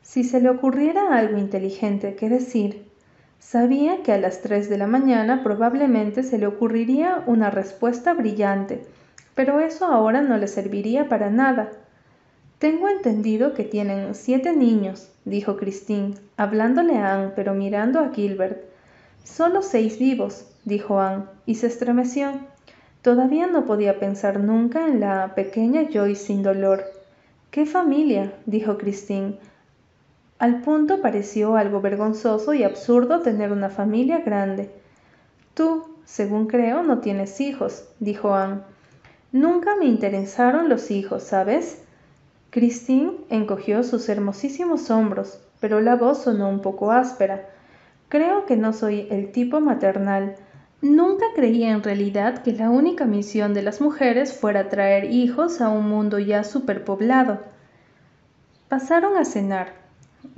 Si 0.03 0.25
se 0.25 0.43
le 0.43 0.51
ocurriera 0.51 1.17
algo 1.17 1.39
inteligente 1.39 2.17
que 2.17 2.29
decir, 2.29 2.87
Sabía 3.39 4.03
que 4.03 4.13
a 4.13 4.19
las 4.19 4.43
tres 4.43 4.69
de 4.69 4.77
la 4.77 4.87
mañana 4.87 5.43
probablemente 5.43 6.23
se 6.23 6.37
le 6.37 6.47
ocurriría 6.47 7.23
una 7.27 7.51
respuesta 7.51 8.13
brillante, 8.13 8.87
pero 9.35 9.61
eso 9.61 9.87
ahora 9.87 10.21
no 10.21 10.37
le 10.37 10.49
serviría 10.49 11.09
para 11.09 11.31
nada. 11.31 11.71
Tengo 12.65 12.89
entendido 12.89 13.53
que 13.53 13.63
tienen 13.63 14.15
siete 14.15 14.57
niños, 14.57 15.11
dijo 15.27 15.59
Christine, 15.59 16.15
hablándole 16.39 16.97
a 16.97 17.13
Anne, 17.13 17.33
pero 17.37 17.53
mirando 17.53 18.01
a 18.01 18.09
Gilbert. 18.09 18.65
Solo 19.23 19.61
seis 19.61 19.99
vivos, 19.99 20.47
dijo 20.65 20.99
Anne, 20.99 21.25
y 21.45 21.57
se 21.57 21.67
estremeció. 21.67 22.33
Todavía 23.03 23.49
no 23.49 23.67
podía 23.67 23.99
pensar 24.01 24.41
nunca 24.41 24.89
en 24.89 25.01
la 25.01 25.35
pequeña 25.35 25.91
Joyce 25.93 26.25
sin 26.25 26.43
dolor. 26.43 26.85
¡Qué 27.51 27.67
familia! 27.67 28.33
dijo 28.47 28.79
Christine. 28.79 29.39
Al 30.39 30.63
punto 30.63 31.03
pareció 31.03 31.57
algo 31.57 31.83
vergonzoso 31.83 32.55
y 32.55 32.63
absurdo 32.63 33.21
tener 33.21 33.53
una 33.53 33.69
familia 33.69 34.21
grande. 34.21 34.71
Tú, 35.53 35.99
según 36.07 36.47
creo, 36.47 36.83
no 36.83 37.01
tienes 37.01 37.43
hijos, 37.43 37.87
dijo 38.01 38.33
Anne. 38.33 38.63
Nunca 39.33 39.77
me 39.77 39.85
interesaron 39.85 40.71
los 40.71 40.91
hijos, 40.91 41.25
¿sabes? 41.25 41.84
Christine 42.55 43.15
encogió 43.31 43.83
sus 43.83 44.09
hermosísimos 44.09 44.89
hombros, 44.89 45.41
pero 45.59 45.81
la 45.81 45.97
voz 45.97 46.23
sonó 46.23 46.49
un 46.49 46.61
poco 46.61 46.93
áspera. 46.93 47.49
Creo 48.09 48.47
que 48.47 48.57
no 48.57 48.73
soy 48.73 49.09
el 49.11 49.33
tipo 49.33 49.59
maternal. 49.61 50.37
Nunca 50.81 51.25
creí 51.35 51.65
en 51.65 51.83
realidad 51.83 52.45
que 52.45 52.53
la 52.53 52.71
única 52.71 53.07
misión 53.07 53.55
de 53.55 53.63
las 53.63 53.81
mujeres 53.81 54.39
fuera 54.39 54.69
traer 54.69 55.13
hijos 55.13 55.61
a 55.61 55.69
un 55.69 55.89
mundo 55.89 56.21
ya 56.21 56.45
superpoblado. 56.45 57.41
Pasaron 58.69 59.17
a 59.17 59.25
cenar. 59.25 59.73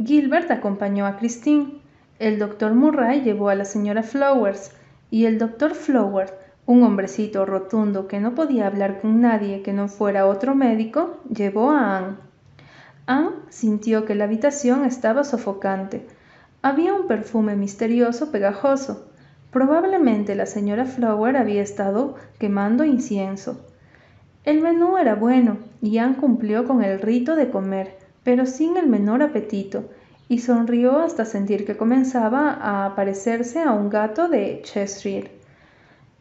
Gilbert 0.03 0.51
acompañó 0.51 1.05
a 1.05 1.19
Christine. 1.19 1.83
El 2.19 2.39
doctor 2.39 2.73
Murray 2.73 3.21
llevó 3.25 3.51
a 3.51 3.55
la 3.55 3.67
señora 3.67 4.03
Flowers 4.03 4.71
y 5.11 5.27
el 5.27 5.37
doctor 5.37 5.75
Flower, 5.75 6.33
un 6.67 6.83
hombrecito 6.83 7.47
rotundo 7.47 8.09
que 8.09 8.19
no 8.19 8.35
podía 8.35 8.67
hablar 8.67 9.01
con 9.01 9.21
nadie 9.21 9.63
que 9.63 9.73
no 9.73 9.87
fuera 9.89 10.27
otro 10.27 10.57
médico, 10.57 11.19
llevó 11.33 11.71
a 11.71 11.97
Anne. 11.97 12.17
Anne 13.07 13.31
sintió 13.51 14.05
que 14.05 14.17
la 14.17 14.25
habitación 14.25 14.85
estaba 14.85 15.23
sofocante. 15.23 16.07
Había 16.63 16.93
un 16.93 17.07
perfume 17.07 17.55
misterioso 17.55 18.33
pegajoso. 18.33 19.07
Probablemente 19.53 20.35
la 20.35 20.47
señora 20.47 20.87
Flower 20.87 21.37
había 21.37 21.63
estado 21.63 22.17
quemando 22.39 22.85
incienso. 22.85 23.65
El 24.43 24.61
menú 24.61 24.99
era 24.99 25.15
bueno 25.15 25.59
y 25.81 25.99
Anne 25.99 26.17
cumplió 26.17 26.65
con 26.67 26.83
el 26.83 27.01
rito 27.01 27.37
de 27.37 27.49
comer, 27.49 27.97
pero 28.25 28.45
sin 28.45 28.77
el 28.77 28.89
menor 28.89 29.23
apetito, 29.23 29.85
y 30.29 30.41
sonrió 30.41 30.99
hasta 30.99 31.25
sentir 31.25 31.65
que 31.65 31.77
comenzaba 31.77 32.59
a 32.61 32.97
parecerse 32.97 33.63
a 33.63 33.73
un 33.73 33.89
gato 33.89 34.29
de 34.29 34.63
Cheshire. 34.65 35.36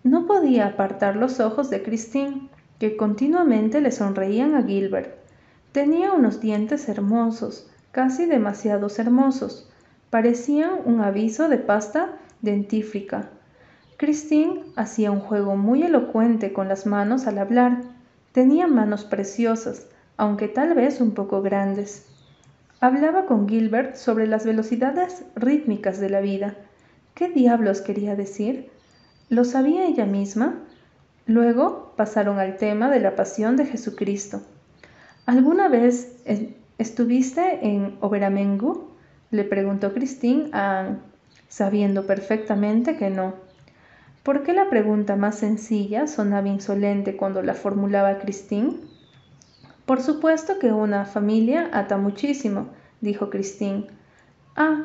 No 0.05 0.27
podía 0.27 0.67
apartar 0.67 1.15
los 1.15 1.39
ojos 1.39 1.71
de 1.71 1.81
Christine, 1.81 2.47
que 2.77 2.95
continuamente 2.95 3.81
le 3.81 3.91
sonreían 3.91 4.53
a 4.53 4.61
Gilbert. 4.61 5.15
Tenía 5.71 6.13
unos 6.13 6.39
dientes 6.39 6.87
hermosos, 6.87 7.71
casi 7.91 8.27
demasiados 8.27 8.99
hermosos. 8.99 9.67
Parecían 10.11 10.73
un 10.85 11.01
aviso 11.01 11.49
de 11.49 11.57
pasta 11.57 12.19
dentífrica. 12.43 13.31
Christine 13.97 14.61
hacía 14.75 15.09
un 15.09 15.21
juego 15.21 15.55
muy 15.55 15.81
elocuente 15.81 16.53
con 16.53 16.67
las 16.67 16.85
manos 16.85 17.25
al 17.25 17.39
hablar. 17.39 17.81
Tenía 18.31 18.67
manos 18.67 19.05
preciosas, 19.05 19.87
aunque 20.17 20.47
tal 20.47 20.75
vez 20.75 21.01
un 21.01 21.15
poco 21.15 21.41
grandes. 21.41 22.05
Hablaba 22.79 23.25
con 23.25 23.49
Gilbert 23.49 23.95
sobre 23.95 24.27
las 24.27 24.45
velocidades 24.45 25.23
rítmicas 25.35 25.99
de 25.99 26.11
la 26.11 26.21
vida. 26.21 26.55
¿Qué 27.15 27.27
diablos 27.27 27.81
quería 27.81 28.15
decir? 28.15 28.74
¿Lo 29.29 29.43
sabía 29.43 29.85
ella 29.85 30.05
misma? 30.05 30.59
Luego 31.25 31.93
pasaron 31.95 32.39
al 32.39 32.57
tema 32.57 32.89
de 32.89 32.99
la 32.99 33.15
pasión 33.15 33.57
de 33.57 33.65
Jesucristo. 33.65 34.41
¿Alguna 35.25 35.67
vez 35.67 36.21
estuviste 36.77 37.59
en 37.65 37.97
Oberamengu? 38.01 38.89
le 39.31 39.43
preguntó 39.43 39.93
Christine 39.93 40.49
a 40.53 40.97
sabiendo 41.47 42.05
perfectamente 42.05 42.97
que 42.97 43.09
no. 43.09 43.33
¿Por 44.23 44.43
qué 44.43 44.53
la 44.53 44.69
pregunta 44.69 45.15
más 45.15 45.39
sencilla 45.39 46.07
sonaba 46.07 46.47
insolente 46.47 47.15
cuando 47.15 47.41
la 47.41 47.53
formulaba 47.53 48.19
Christine? 48.19 48.73
Por 49.85 50.01
supuesto 50.01 50.59
que 50.59 50.71
una 50.71 51.05
familia 51.05 51.69
ata 51.71 51.97
muchísimo, 51.97 52.67
dijo 53.01 53.29
Christine. 53.29 53.87
Ah, 54.55 54.83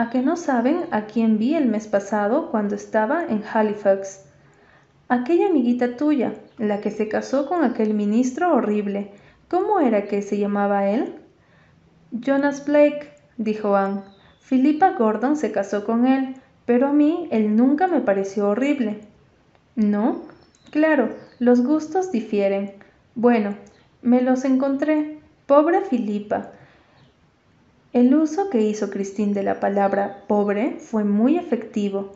¿a 0.00 0.08
que 0.08 0.22
no 0.22 0.38
saben 0.38 0.86
a 0.92 1.04
quién 1.04 1.36
vi 1.36 1.54
el 1.54 1.66
mes 1.66 1.86
pasado 1.86 2.50
cuando 2.50 2.74
estaba 2.74 3.22
en 3.22 3.44
Halifax? 3.44 4.24
Aquella 5.10 5.48
amiguita 5.48 5.98
tuya, 5.98 6.32
la 6.56 6.80
que 6.80 6.90
se 6.90 7.06
casó 7.06 7.46
con 7.46 7.64
aquel 7.64 7.92
ministro 7.92 8.54
horrible. 8.54 9.10
¿Cómo 9.50 9.78
era 9.78 10.06
que 10.06 10.22
se 10.22 10.38
llamaba 10.38 10.88
él? 10.88 11.16
Jonas 12.12 12.64
Blake, 12.64 13.10
dijo 13.36 13.76
Anne. 13.76 14.00
Philippa 14.40 14.92
Gordon 14.92 15.36
se 15.36 15.52
casó 15.52 15.84
con 15.84 16.06
él, 16.06 16.34
pero 16.64 16.88
a 16.88 16.94
mí 16.94 17.28
él 17.30 17.54
nunca 17.54 17.86
me 17.86 18.00
pareció 18.00 18.48
horrible. 18.48 19.02
¿No? 19.76 20.22
Claro, 20.70 21.10
los 21.38 21.62
gustos 21.62 22.10
difieren. 22.10 22.72
Bueno, 23.14 23.54
me 24.00 24.22
los 24.22 24.46
encontré. 24.46 25.18
Pobre 25.44 25.82
Filipa. 25.82 26.52
El 27.92 28.14
uso 28.14 28.50
que 28.50 28.60
hizo 28.62 28.88
Christine 28.88 29.34
de 29.34 29.42
la 29.42 29.58
palabra 29.58 30.22
pobre 30.28 30.76
fue 30.78 31.02
muy 31.02 31.36
efectivo. 31.36 32.12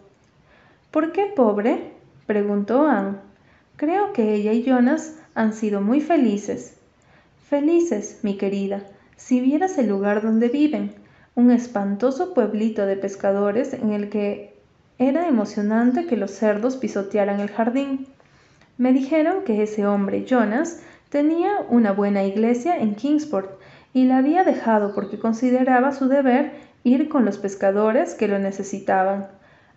¿Por 0.93 1.11
qué 1.11 1.33
pobre? 1.35 1.91
preguntó 2.27 2.87
Anne. 2.87 3.17
Creo 3.75 4.13
que 4.13 4.35
ella 4.35 4.53
y 4.53 4.63
Jonas 4.63 5.17
han 5.35 5.53
sido 5.53 5.81
muy 5.81 6.01
felices. 6.01 6.77
Felices, 7.49 8.21
mi 8.23 8.37
querida, 8.37 8.85
si 9.17 9.41
vieras 9.41 9.77
el 9.77 9.89
lugar 9.89 10.23
donde 10.23 10.49
viven, 10.49 10.93
un 11.35 11.51
espantoso 11.51 12.35
pueblito 12.35 12.87
de 12.87 12.97
pescadores 12.97 13.75
en 13.75 13.91
el 13.91 14.11
que 14.11 14.55
era 14.99 15.27
emocionante 15.27 16.07
que 16.07 16.17
los 16.17 16.31
cerdos 16.31 16.77
pisotearan 16.77 17.41
el 17.41 17.49
jardín. 17.49 18.07
Me 18.79 18.93
dijeron 18.93 19.43
que 19.43 19.65
ese 19.65 19.87
hombre, 19.87 20.25
Jonas, 20.25 20.81
Tenía 21.15 21.65
una 21.69 21.93
buena 21.93 22.25
iglesia 22.25 22.77
en 22.77 22.97
Kingsport 22.97 23.61
y 23.95 24.05
la 24.05 24.19
había 24.19 24.43
dejado 24.43 24.93
porque 24.93 25.19
consideraba 25.19 25.93
su 25.93 26.09
deber 26.09 26.53
ir 26.83 27.09
con 27.09 27.25
los 27.25 27.39
pescadores 27.39 28.15
que 28.15 28.29
lo 28.29 28.39
necesitaban. 28.41 29.29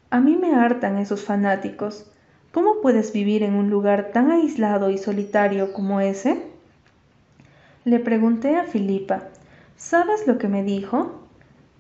A 0.10 0.20
mí 0.20 0.36
me 0.36 0.56
hartan 0.56 0.98
esos 0.98 1.24
fanáticos. 1.24 2.12
¿Cómo 2.52 2.82
puedes 2.82 3.14
vivir 3.14 3.44
en 3.44 3.54
un 3.54 3.70
lugar 3.70 4.10
tan 4.12 4.32
aislado 4.32 4.90
y 4.90 4.98
solitario 4.98 5.72
como 5.72 6.02
ese? 6.02 6.42
Le 7.86 8.00
pregunté 8.00 8.58
a 8.58 8.64
Filipa. 8.64 9.26
¿Sabes 9.78 10.26
lo 10.26 10.40
que 10.40 10.48
me 10.48 10.64
dijo? 10.64 11.22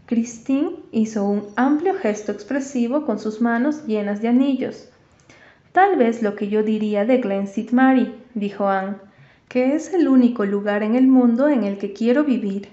Christine 0.05 0.75
hizo 0.91 1.25
un 1.25 1.47
amplio 1.55 1.95
gesto 1.95 2.31
expresivo 2.31 3.05
con 3.05 3.17
sus 3.17 3.41
manos 3.41 3.87
llenas 3.87 4.21
de 4.21 4.27
anillos. 4.27 4.89
Tal 5.71 5.95
vez 5.95 6.21
lo 6.21 6.35
que 6.35 6.49
yo 6.49 6.61
diría 6.61 7.03
de 7.03 7.17
Glen. 7.17 7.49
Mary, 7.71 8.13
dijo 8.35 8.67
Anne 8.67 9.06
que 9.47 9.75
es 9.75 9.93
el 9.93 10.07
único 10.07 10.45
lugar 10.45 10.83
en 10.83 10.95
el 10.95 11.07
mundo 11.07 11.47
en 11.47 11.63
el 11.63 11.77
que 11.77 11.93
quiero 11.93 12.23
vivir. 12.23 12.69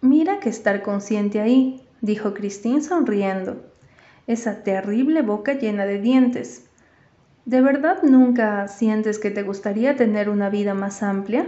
Mira 0.00 0.38
que 0.38 0.48
estar 0.48 0.82
consciente 0.82 1.40
ahí, 1.40 1.82
dijo 2.00 2.34
Christine 2.34 2.82
sonriendo. 2.82 3.64
Esa 4.26 4.62
terrible 4.62 5.22
boca 5.22 5.54
llena 5.54 5.86
de 5.86 6.00
dientes. 6.00 6.66
¿De 7.46 7.60
verdad 7.62 8.02
nunca 8.02 8.68
sientes 8.68 9.18
que 9.18 9.30
te 9.30 9.42
gustaría 9.42 9.96
tener 9.96 10.28
una 10.28 10.50
vida 10.50 10.74
más 10.74 11.02
amplia? 11.02 11.46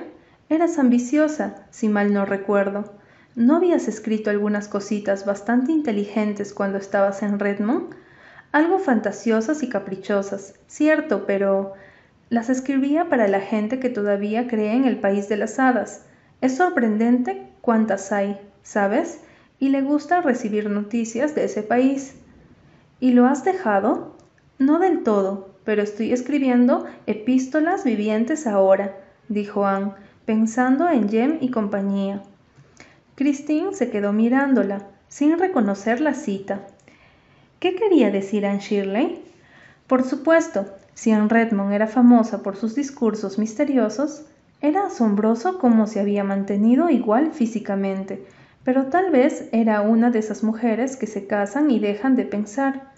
Eras 0.48 0.78
ambiciosa, 0.78 1.66
si 1.70 1.88
mal 1.88 2.12
no 2.12 2.24
recuerdo. 2.24 2.92
¿No 3.36 3.56
habías 3.56 3.86
escrito 3.86 4.30
algunas 4.30 4.66
cositas 4.66 5.24
bastante 5.24 5.70
inteligentes 5.70 6.52
cuando 6.52 6.78
estabas 6.78 7.22
en 7.22 7.38
Redmond? 7.38 7.94
Algo 8.50 8.80
fantasiosas 8.80 9.62
y 9.62 9.68
caprichosas, 9.68 10.54
cierto, 10.66 11.24
pero 11.26 11.74
las 12.30 12.48
escribía 12.48 13.08
para 13.08 13.26
la 13.26 13.40
gente 13.40 13.80
que 13.80 13.90
todavía 13.90 14.46
cree 14.46 14.74
en 14.74 14.84
el 14.84 14.98
país 14.98 15.28
de 15.28 15.36
las 15.36 15.58
hadas. 15.58 16.06
Es 16.40 16.56
sorprendente 16.56 17.42
cuántas 17.60 18.12
hay, 18.12 18.38
¿sabes? 18.62 19.20
Y 19.58 19.68
le 19.68 19.82
gusta 19.82 20.22
recibir 20.22 20.70
noticias 20.70 21.34
de 21.34 21.44
ese 21.44 21.62
país. 21.62 22.14
¿Y 23.00 23.12
lo 23.12 23.26
has 23.26 23.44
dejado? 23.44 24.16
No 24.58 24.78
del 24.78 25.02
todo, 25.02 25.50
pero 25.64 25.82
estoy 25.82 26.12
escribiendo 26.12 26.86
epístolas 27.06 27.82
vivientes 27.82 28.46
ahora, 28.46 28.96
dijo 29.28 29.66
Anne, 29.66 29.92
pensando 30.24 30.88
en 30.88 31.08
Jem 31.08 31.38
y 31.40 31.50
compañía. 31.50 32.22
Christine 33.16 33.74
se 33.74 33.90
quedó 33.90 34.12
mirándola, 34.12 34.86
sin 35.08 35.36
reconocer 35.36 36.00
la 36.00 36.14
cita. 36.14 36.66
¿Qué 37.58 37.74
quería 37.74 38.10
decir 38.10 38.46
Anne 38.46 38.60
Shirley? 38.60 39.29
Por 39.90 40.05
supuesto, 40.05 40.66
si 40.94 41.11
en 41.11 41.29
Redmond 41.29 41.72
era 41.72 41.88
famosa 41.88 42.44
por 42.44 42.55
sus 42.55 42.76
discursos 42.76 43.40
misteriosos, 43.40 44.24
era 44.61 44.87
asombroso 44.87 45.59
cómo 45.59 45.88
se 45.88 45.98
había 45.98 46.22
mantenido 46.22 46.90
igual 46.90 47.33
físicamente, 47.33 48.24
pero 48.62 48.87
tal 48.87 49.11
vez 49.11 49.48
era 49.50 49.81
una 49.81 50.12
de 50.12 50.20
esas 50.20 50.44
mujeres 50.44 50.96
que 50.96 51.09
se 51.09 51.26
casan 51.26 51.72
y 51.72 51.81
dejan 51.81 52.14
de 52.14 52.24
pensar. 52.24 52.92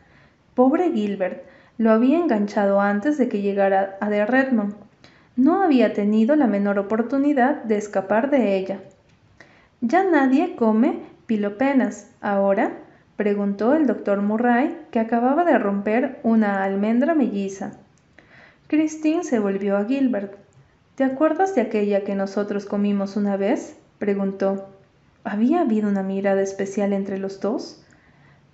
Pobre 0.54 0.92
Gilbert, 0.92 1.44
lo 1.78 1.92
había 1.92 2.18
enganchado 2.18 2.78
antes 2.78 3.16
de 3.16 3.26
que 3.30 3.40
llegara 3.40 3.96
a 4.02 4.10
de 4.10 4.26
Redmond. 4.26 4.74
No 5.34 5.62
había 5.62 5.94
tenido 5.94 6.36
la 6.36 6.46
menor 6.46 6.78
oportunidad 6.78 7.64
de 7.64 7.78
escapar 7.78 8.28
de 8.28 8.58
ella. 8.58 8.80
Ya 9.80 10.04
nadie 10.04 10.56
come 10.56 10.98
pilopenas 11.24 12.10
ahora, 12.20 12.72
preguntó 13.22 13.74
el 13.74 13.86
doctor 13.86 14.20
Murray, 14.20 14.76
que 14.90 14.98
acababa 14.98 15.44
de 15.44 15.56
romper 15.56 16.18
una 16.24 16.64
almendra 16.64 17.14
melliza. 17.14 17.74
Christine 18.66 19.22
se 19.22 19.38
volvió 19.38 19.76
a 19.76 19.84
Gilbert. 19.84 20.34
¿Te 20.96 21.04
acuerdas 21.04 21.54
de 21.54 21.60
aquella 21.60 22.02
que 22.02 22.16
nosotros 22.16 22.66
comimos 22.66 23.16
una 23.16 23.36
vez? 23.36 23.76
preguntó. 24.00 24.66
¿Había 25.22 25.60
habido 25.60 25.88
una 25.88 26.02
mirada 26.02 26.42
especial 26.42 26.92
entre 26.92 27.18
los 27.18 27.40
dos? 27.40 27.84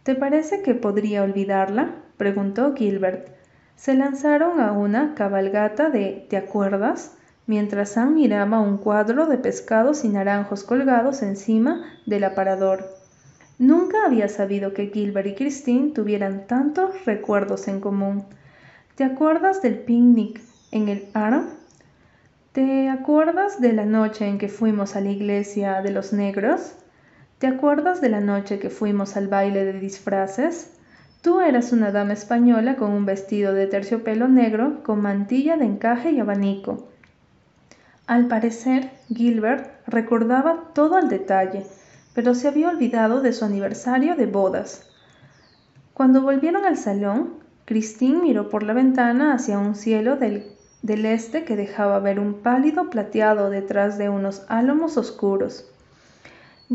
¿Te 0.02 0.14
parece 0.14 0.60
que 0.60 0.74
podría 0.74 1.22
olvidarla? 1.22 1.94
preguntó 2.18 2.74
Gilbert. 2.74 3.26
Se 3.74 3.94
lanzaron 3.94 4.60
a 4.60 4.72
una 4.72 5.14
cabalgata 5.14 5.88
de 5.88 6.26
¿te 6.28 6.36
acuerdas? 6.36 7.16
mientras 7.46 7.92
Sam 7.92 8.12
miraba 8.12 8.60
un 8.60 8.76
cuadro 8.76 9.24
de 9.24 9.38
pescados 9.38 10.04
y 10.04 10.10
naranjos 10.10 10.62
colgados 10.62 11.22
encima 11.22 11.86
del 12.04 12.24
aparador. 12.24 12.97
Nunca 13.58 14.06
había 14.06 14.28
sabido 14.28 14.72
que 14.72 14.86
Gilbert 14.86 15.26
y 15.26 15.34
Christine 15.34 15.90
tuvieran 15.90 16.46
tantos 16.46 17.04
recuerdos 17.04 17.66
en 17.66 17.80
común. 17.80 18.24
¿Te 18.94 19.02
acuerdas 19.02 19.62
del 19.62 19.80
picnic 19.80 20.40
en 20.70 20.88
el 20.88 21.08
Aro? 21.12 21.44
¿Te 22.52 22.88
acuerdas 22.88 23.60
de 23.60 23.72
la 23.72 23.84
noche 23.84 24.28
en 24.28 24.38
que 24.38 24.48
fuimos 24.48 24.94
a 24.94 25.00
la 25.00 25.10
iglesia 25.10 25.82
de 25.82 25.90
los 25.90 26.12
negros? 26.12 26.74
¿Te 27.38 27.48
acuerdas 27.48 28.00
de 28.00 28.08
la 28.08 28.20
noche 28.20 28.60
que 28.60 28.70
fuimos 28.70 29.16
al 29.16 29.26
baile 29.26 29.64
de 29.64 29.78
disfraces? 29.78 30.72
Tú 31.20 31.40
eras 31.40 31.72
una 31.72 31.90
dama 31.90 32.12
española 32.12 32.76
con 32.76 32.92
un 32.92 33.06
vestido 33.06 33.54
de 33.54 33.66
terciopelo 33.66 34.28
negro, 34.28 34.84
con 34.84 35.02
mantilla 35.02 35.56
de 35.56 35.64
encaje 35.64 36.12
y 36.12 36.20
abanico. 36.20 36.88
Al 38.06 38.28
parecer, 38.28 38.90
Gilbert 39.12 39.68
recordaba 39.86 40.70
todo 40.74 40.96
al 40.96 41.08
detalle, 41.08 41.66
pero 42.18 42.34
se 42.34 42.48
había 42.48 42.68
olvidado 42.68 43.20
de 43.20 43.32
su 43.32 43.44
aniversario 43.44 44.16
de 44.16 44.26
bodas. 44.26 44.90
Cuando 45.94 46.20
volvieron 46.20 46.64
al 46.64 46.76
salón, 46.76 47.34
Christine 47.64 48.20
miró 48.20 48.48
por 48.48 48.64
la 48.64 48.72
ventana 48.72 49.34
hacia 49.34 49.56
un 49.56 49.76
cielo 49.76 50.16
del, 50.16 50.50
del 50.82 51.06
este 51.06 51.44
que 51.44 51.54
dejaba 51.54 52.00
ver 52.00 52.18
un 52.18 52.34
pálido 52.34 52.90
plateado 52.90 53.50
detrás 53.50 53.98
de 53.98 54.08
unos 54.08 54.42
álamos 54.48 54.96
oscuros. 54.96 55.70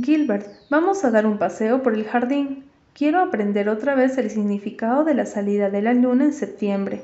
Gilbert, 0.02 0.48
vamos 0.70 1.04
a 1.04 1.12
dar 1.12 1.26
un 1.26 1.38
paseo 1.38 1.84
por 1.84 1.94
el 1.94 2.06
jardín. 2.06 2.64
Quiero 2.94 3.20
aprender 3.20 3.68
otra 3.68 3.96
vez 3.96 4.18
el 4.18 4.30
significado 4.30 5.04
de 5.04 5.14
la 5.14 5.26
salida 5.26 5.70
de 5.70 5.82
la 5.82 5.94
luna 5.94 6.24
en 6.24 6.34
septiembre. 6.34 7.04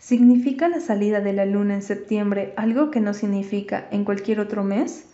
¿Significa 0.00 0.68
la 0.68 0.80
salida 0.80 1.20
de 1.20 1.32
la 1.32 1.46
luna 1.46 1.74
en 1.74 1.82
septiembre 1.82 2.54
algo 2.56 2.90
que 2.90 2.98
no 2.98 3.14
significa 3.14 3.86
en 3.92 4.04
cualquier 4.04 4.40
otro 4.40 4.64
mes? 4.64 5.06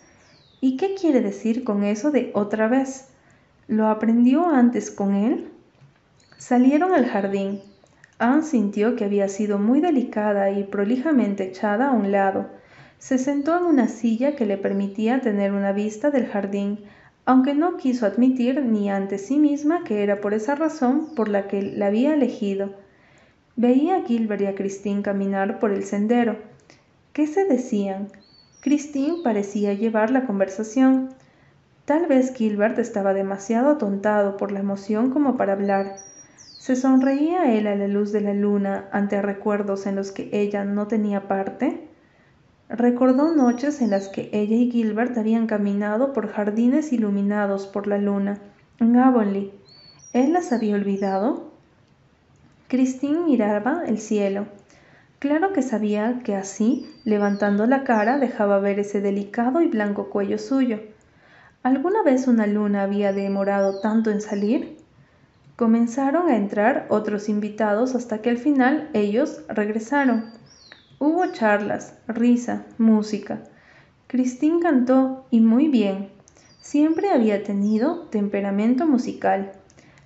¿Y 0.59 0.75
qué 0.77 0.95
quiere 0.95 1.21
decir 1.21 1.63
con 1.63 1.83
eso 1.83 2.09
de 2.09 2.31
otra 2.33 2.67
vez? 2.67 3.09
¿Lo 3.67 3.87
aprendió 3.87 4.47
antes 4.49 4.89
con 4.89 5.13
él? 5.13 5.49
Salieron 6.37 6.93
al 6.93 7.05
jardín. 7.05 7.59
Anne 8.17 8.41
sintió 8.41 8.95
que 8.95 9.05
había 9.05 9.29
sido 9.29 9.59
muy 9.59 9.81
delicada 9.81 10.49
y 10.49 10.63
prolijamente 10.63 11.43
echada 11.43 11.89
a 11.89 11.91
un 11.91 12.11
lado. 12.11 12.47
Se 12.97 13.19
sentó 13.19 13.55
en 13.55 13.65
una 13.65 13.87
silla 13.87 14.35
que 14.35 14.47
le 14.47 14.57
permitía 14.57 15.21
tener 15.21 15.51
una 15.51 15.73
vista 15.73 16.09
del 16.09 16.25
jardín, 16.25 16.79
aunque 17.25 17.53
no 17.53 17.77
quiso 17.77 18.07
admitir 18.07 18.63
ni 18.63 18.89
ante 18.89 19.19
sí 19.19 19.37
misma 19.37 19.83
que 19.83 20.01
era 20.01 20.21
por 20.21 20.33
esa 20.33 20.55
razón 20.55 21.13
por 21.15 21.29
la 21.29 21.47
que 21.47 21.61
la 21.61 21.87
había 21.87 22.15
elegido. 22.15 22.73
Veía 23.55 23.97
a 23.97 24.01
Gilbert 24.03 24.41
y 24.41 24.45
a 24.47 24.55
Christine 24.55 25.03
caminar 25.03 25.59
por 25.59 25.71
el 25.71 25.83
sendero. 25.83 26.37
¿Qué 27.13 27.27
se 27.27 27.45
decían? 27.45 28.07
Christine 28.67 29.19
parecía 29.23 29.73
llevar 29.73 30.11
la 30.11 30.25
conversación. 30.25 31.11
Tal 31.85 32.05
vez 32.07 32.33
Gilbert 32.33 32.77
estaba 32.79 33.13
demasiado 33.13 33.69
atontado 33.69 34.35
por 34.35 34.51
la 34.51 34.59
emoción 34.59 35.09
como 35.09 35.37
para 35.37 35.53
hablar. 35.53 35.95
¿Se 36.35 36.75
sonreía 36.75 37.53
él 37.53 37.65
a 37.67 37.77
la 37.77 37.87
luz 37.87 38.11
de 38.11 38.19
la 38.19 38.33
luna 38.33 38.89
ante 38.91 39.21
recuerdos 39.21 39.85
en 39.85 39.95
los 39.95 40.11
que 40.11 40.27
ella 40.33 40.65
no 40.65 40.87
tenía 40.87 41.29
parte? 41.29 41.87
Recordó 42.67 43.33
noches 43.33 43.79
en 43.79 43.89
las 43.89 44.09
que 44.09 44.29
ella 44.33 44.57
y 44.57 44.69
Gilbert 44.69 45.17
habían 45.17 45.47
caminado 45.47 46.11
por 46.11 46.27
jardines 46.27 46.91
iluminados 46.91 47.67
por 47.67 47.87
la 47.87 47.99
luna, 47.99 48.37
en. 48.81 49.53
¿Él 50.11 50.33
las 50.33 50.51
había 50.51 50.75
olvidado? 50.75 51.53
Christine 52.67 53.21
miraba 53.21 53.83
el 53.87 53.97
cielo. 53.97 54.47
Claro 55.19 55.51
que 55.51 55.63
sabía 55.63 56.21
que 56.23 56.35
así, 56.35 56.93
levantando 57.03 57.65
la 57.65 57.83
cara, 57.83 58.19
dejaba 58.19 58.59
ver 58.59 58.79
ese 58.79 59.01
delicado 59.01 59.61
y 59.61 59.67
blanco 59.67 60.11
cuello 60.11 60.37
suyo. 60.37 60.79
¿Alguna 61.63 62.03
vez 62.03 62.27
una 62.27 62.45
luna 62.45 62.83
había 62.83 63.13
demorado 63.13 63.79
tanto 63.79 64.11
en 64.11 64.21
salir? 64.21 64.77
Comenzaron 65.55 66.29
a 66.29 66.37
entrar 66.37 66.85
otros 66.89 67.29
invitados 67.29 67.95
hasta 67.95 68.21
que 68.21 68.29
al 68.29 68.37
final 68.37 68.91
ellos 68.93 69.41
regresaron. 69.49 70.25
Hubo 70.99 71.25
charlas, 71.31 71.95
risa, 72.07 72.67
música. 72.77 73.39
Christine 74.05 74.59
cantó 74.59 75.25
y 75.31 75.41
muy 75.41 75.67
bien. 75.67 76.09
Siempre 76.61 77.09
había 77.09 77.43
tenido 77.43 78.01
temperamento 78.11 78.85
musical. 78.85 79.51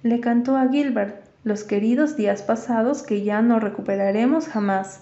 Le 0.03 0.21
cantó 0.21 0.55
a 0.55 0.69
Gilbert 0.69 1.30
los 1.43 1.63
queridos 1.63 2.15
días 2.15 2.43
pasados 2.43 3.01
que 3.01 3.23
ya 3.23 3.41
no 3.41 3.59
recuperaremos 3.59 4.47
jamás. 4.47 5.01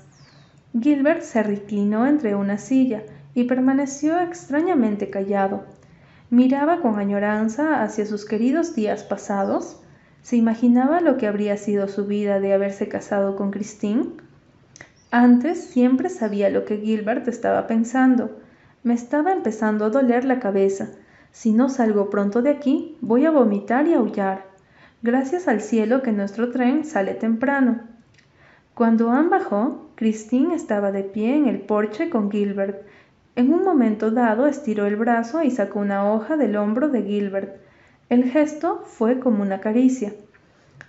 Gilbert 0.80 1.22
se 1.22 1.44
reclinó 1.44 2.08
entre 2.08 2.36
una 2.36 2.58
silla 2.58 3.04
y 3.34 3.44
permaneció 3.44 4.20
extrañamente 4.20 5.10
callado. 5.10 5.66
Miraba 6.30 6.80
con 6.80 6.98
añoranza 6.98 7.84
hacia 7.84 8.06
sus 8.06 8.26
queridos 8.26 8.76
días 8.76 9.04
pasados. 9.04 9.82
¿Se 10.22 10.38
imaginaba 10.38 11.02
lo 11.02 11.18
que 11.18 11.28
habría 11.28 11.58
sido 11.58 11.88
su 11.88 12.06
vida 12.06 12.40
de 12.40 12.54
haberse 12.54 12.88
casado 12.88 13.36
con 13.36 13.52
Christine? 13.52 14.12
Antes 15.12 15.64
siempre 15.64 16.10
sabía 16.10 16.50
lo 16.50 16.66
que 16.66 16.78
Gilbert 16.78 17.28
estaba 17.28 17.68
pensando. 17.68 18.40
Me 18.84 18.94
estaba 18.94 19.34
empezando 19.34 19.86
a 19.86 19.90
doler 19.90 20.24
la 20.24 20.40
cabeza. 20.40 20.90
Si 21.32 21.52
no 21.52 21.68
salgo 21.68 22.10
pronto 22.10 22.42
de 22.42 22.52
aquí, 22.52 22.98
voy 23.02 23.26
a 23.26 23.32
vomitar 23.32 23.88
y 23.88 23.94
aullar. 23.94 24.49
Gracias 25.02 25.48
al 25.48 25.62
cielo 25.62 26.02
que 26.02 26.12
nuestro 26.12 26.52
tren 26.52 26.84
sale 26.84 27.14
temprano. 27.14 27.80
Cuando 28.74 29.12
Anne 29.12 29.30
bajó, 29.30 29.90
Christine 29.96 30.54
estaba 30.54 30.92
de 30.92 31.04
pie 31.04 31.38
en 31.38 31.48
el 31.48 31.62
porche 31.62 32.10
con 32.10 32.30
Gilbert. 32.30 32.86
En 33.38 33.54
un 33.54 33.64
momento 33.64 34.12
dado 34.12 34.46
estiró 34.46 34.88
el 34.88 34.98
brazo 34.98 35.42
y 35.42 35.52
sacó 35.52 35.80
una 35.80 36.12
hoja 36.12 36.36
del 36.36 36.58
hombro 36.58 36.90
de 36.90 37.04
Gilbert. 37.04 37.62
El 38.10 38.26
gesto 38.26 38.84
fue 38.86 39.20
como 39.20 39.42
una 39.42 39.62
caricia. 39.62 40.14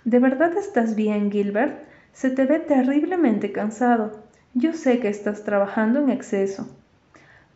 ¿De 0.03 0.19
verdad 0.19 0.57
estás 0.57 0.95
bien, 0.95 1.31
Gilbert? 1.31 1.81
Se 2.11 2.29
te 2.29 2.45
ve 2.45 2.59
terriblemente 2.59 3.53
cansado. 3.53 4.23
Yo 4.53 4.73
sé 4.73 4.99
que 4.99 5.07
estás 5.07 5.45
trabajando 5.45 6.01
en 6.01 6.09
exceso. 6.09 6.67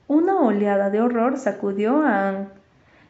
Una 0.07 0.39
oleada 0.39 0.89
de 0.89 1.01
horror 1.01 1.37
sacudió 1.37 2.01
a 2.01 2.29
Anne. 2.29 2.47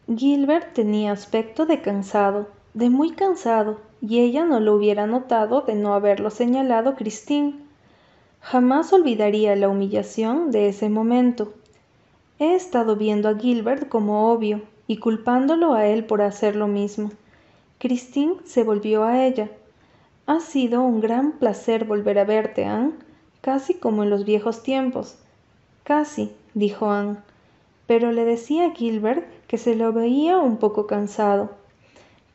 Gilbert 0.07 0.73
tenía 0.73 1.11
aspecto 1.11 1.67
de 1.67 1.81
cansado, 1.81 2.49
de 2.75 2.89
muy 2.89 3.11
cansado, 3.11 3.79
y 4.01 4.19
ella 4.19 4.43
no 4.43 4.59
lo 4.59 4.75
hubiera 4.75 5.07
notado 5.07 5.61
de 5.61 5.75
no 5.75 5.93
haberlo 5.93 6.29
señalado 6.29 6.95
Christine. 6.95 7.55
Jamás 8.41 8.91
olvidaría 8.91 9.55
la 9.55 9.69
humillación 9.69 10.51
de 10.51 10.67
ese 10.67 10.89
momento. 10.89 11.53
He 12.37 12.53
estado 12.53 12.97
viendo 12.97 13.29
a 13.29 13.39
Gilbert 13.39 13.87
como 13.87 14.29
obvio 14.29 14.61
y 14.87 14.97
culpándolo 14.97 15.73
a 15.73 15.87
él 15.87 16.03
por 16.03 16.21
hacer 16.21 16.57
lo 16.57 16.67
mismo. 16.67 17.11
Christine 17.79 18.35
se 18.43 18.63
volvió 18.63 19.05
a 19.05 19.25
ella. 19.25 19.49
Ha 20.25 20.41
sido 20.41 20.81
un 20.81 20.99
gran 20.99 21.31
placer 21.31 21.85
volver 21.85 22.19
a 22.19 22.25
verte, 22.25 22.65
Anne, 22.65 22.91
casi 23.39 23.75
como 23.75 24.03
en 24.03 24.09
los 24.09 24.25
viejos 24.25 24.63
tiempos. 24.63 25.17
Casi, 25.85 26.33
dijo 26.53 26.91
Anne, 26.91 27.19
pero 27.87 28.11
le 28.11 28.25
decía 28.25 28.67
a 28.67 28.71
Gilbert 28.71 29.25
que 29.47 29.57
se 29.57 29.75
lo 29.75 29.93
veía 29.93 30.39
un 30.39 30.57
poco 30.57 30.87
cansado. 30.87 31.51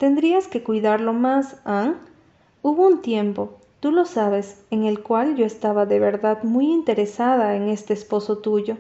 Tendrías 0.01 0.49
que 0.49 0.63
cuidarlo 0.63 1.13
más, 1.13 1.57
Anne. 1.67 1.97
Hubo 2.63 2.87
un 2.87 3.03
tiempo, 3.03 3.59
tú 3.81 3.93
lo 3.93 4.07
sabes, 4.07 4.65
en 4.71 4.85
el 4.85 5.03
cual 5.03 5.37
yo 5.37 5.45
estaba 5.45 5.85
de 5.85 6.01
verdad 6.01 6.43
muy 6.43 6.73
interesada 6.73 7.55
en 7.55 7.69
este 7.69 7.93
esposo 7.93 8.39
tuyo. 8.39 8.79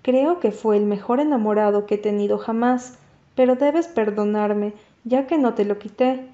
Creo 0.00 0.40
que 0.40 0.52
fue 0.52 0.78
el 0.78 0.86
mejor 0.86 1.20
enamorado 1.20 1.84
que 1.84 1.96
he 1.96 1.98
tenido 1.98 2.38
jamás, 2.38 2.96
pero 3.34 3.56
debes 3.56 3.88
perdonarme, 3.88 4.72
ya 5.04 5.26
que 5.26 5.36
no 5.36 5.52
te 5.52 5.66
lo 5.66 5.78
quité. 5.78 6.28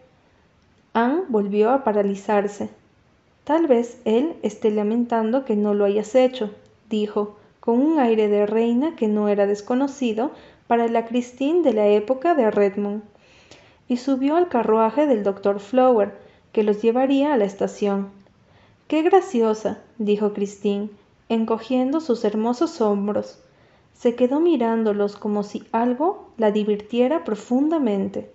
Anne 0.93 1.23
volvió 1.29 1.71
a 1.71 1.83
paralizarse. 1.83 2.71
Tal 3.43 3.67
vez 3.67 4.01
él 4.05 4.37
esté 4.43 4.71
lamentando 4.71 5.45
que 5.45 5.57
no 5.57 5.75
lo 5.75 5.87
hayas 5.87 6.15
hecho, 6.15 6.55
dijo, 6.89 7.35
con 7.59 7.81
un 7.81 7.99
aire 7.99 8.29
de 8.29 8.47
reina 8.47 8.95
que 8.95 9.09
no 9.09 9.27
era 9.27 9.49
desconocido 9.49 10.31
para 10.69 10.87
la 10.87 11.05
Christine 11.05 11.63
de 11.63 11.73
la 11.73 11.89
época 11.89 12.37
de 12.37 12.49
Redmond, 12.49 13.03
y 13.91 13.97
subió 13.97 14.37
al 14.37 14.49
carruaje 14.49 15.09
del 15.09 15.25
doctor 15.25 15.59
Flower, 15.59 16.17
que 16.53 16.63
los 16.63 16.81
llevaría 16.81 17.35
a 17.35 17.37
la 17.37 17.45
estación. 17.45 18.11
Qué 18.87 19.03
graciosa, 19.03 19.81
dijo 19.99 20.33
Christine, 20.33 20.91
encogiendo 21.29 22.01
sus 22.01 22.25
hermosos 22.25 22.81
hombros. 22.81 23.41
Se 23.93 24.15
quedó 24.15 24.39
mirándolos 24.39 25.17
como 25.17 25.43
si 25.43 25.65
algo 25.73 26.29
la 26.37 26.53
divirtiera 26.53 27.25
profundamente. 27.25 28.31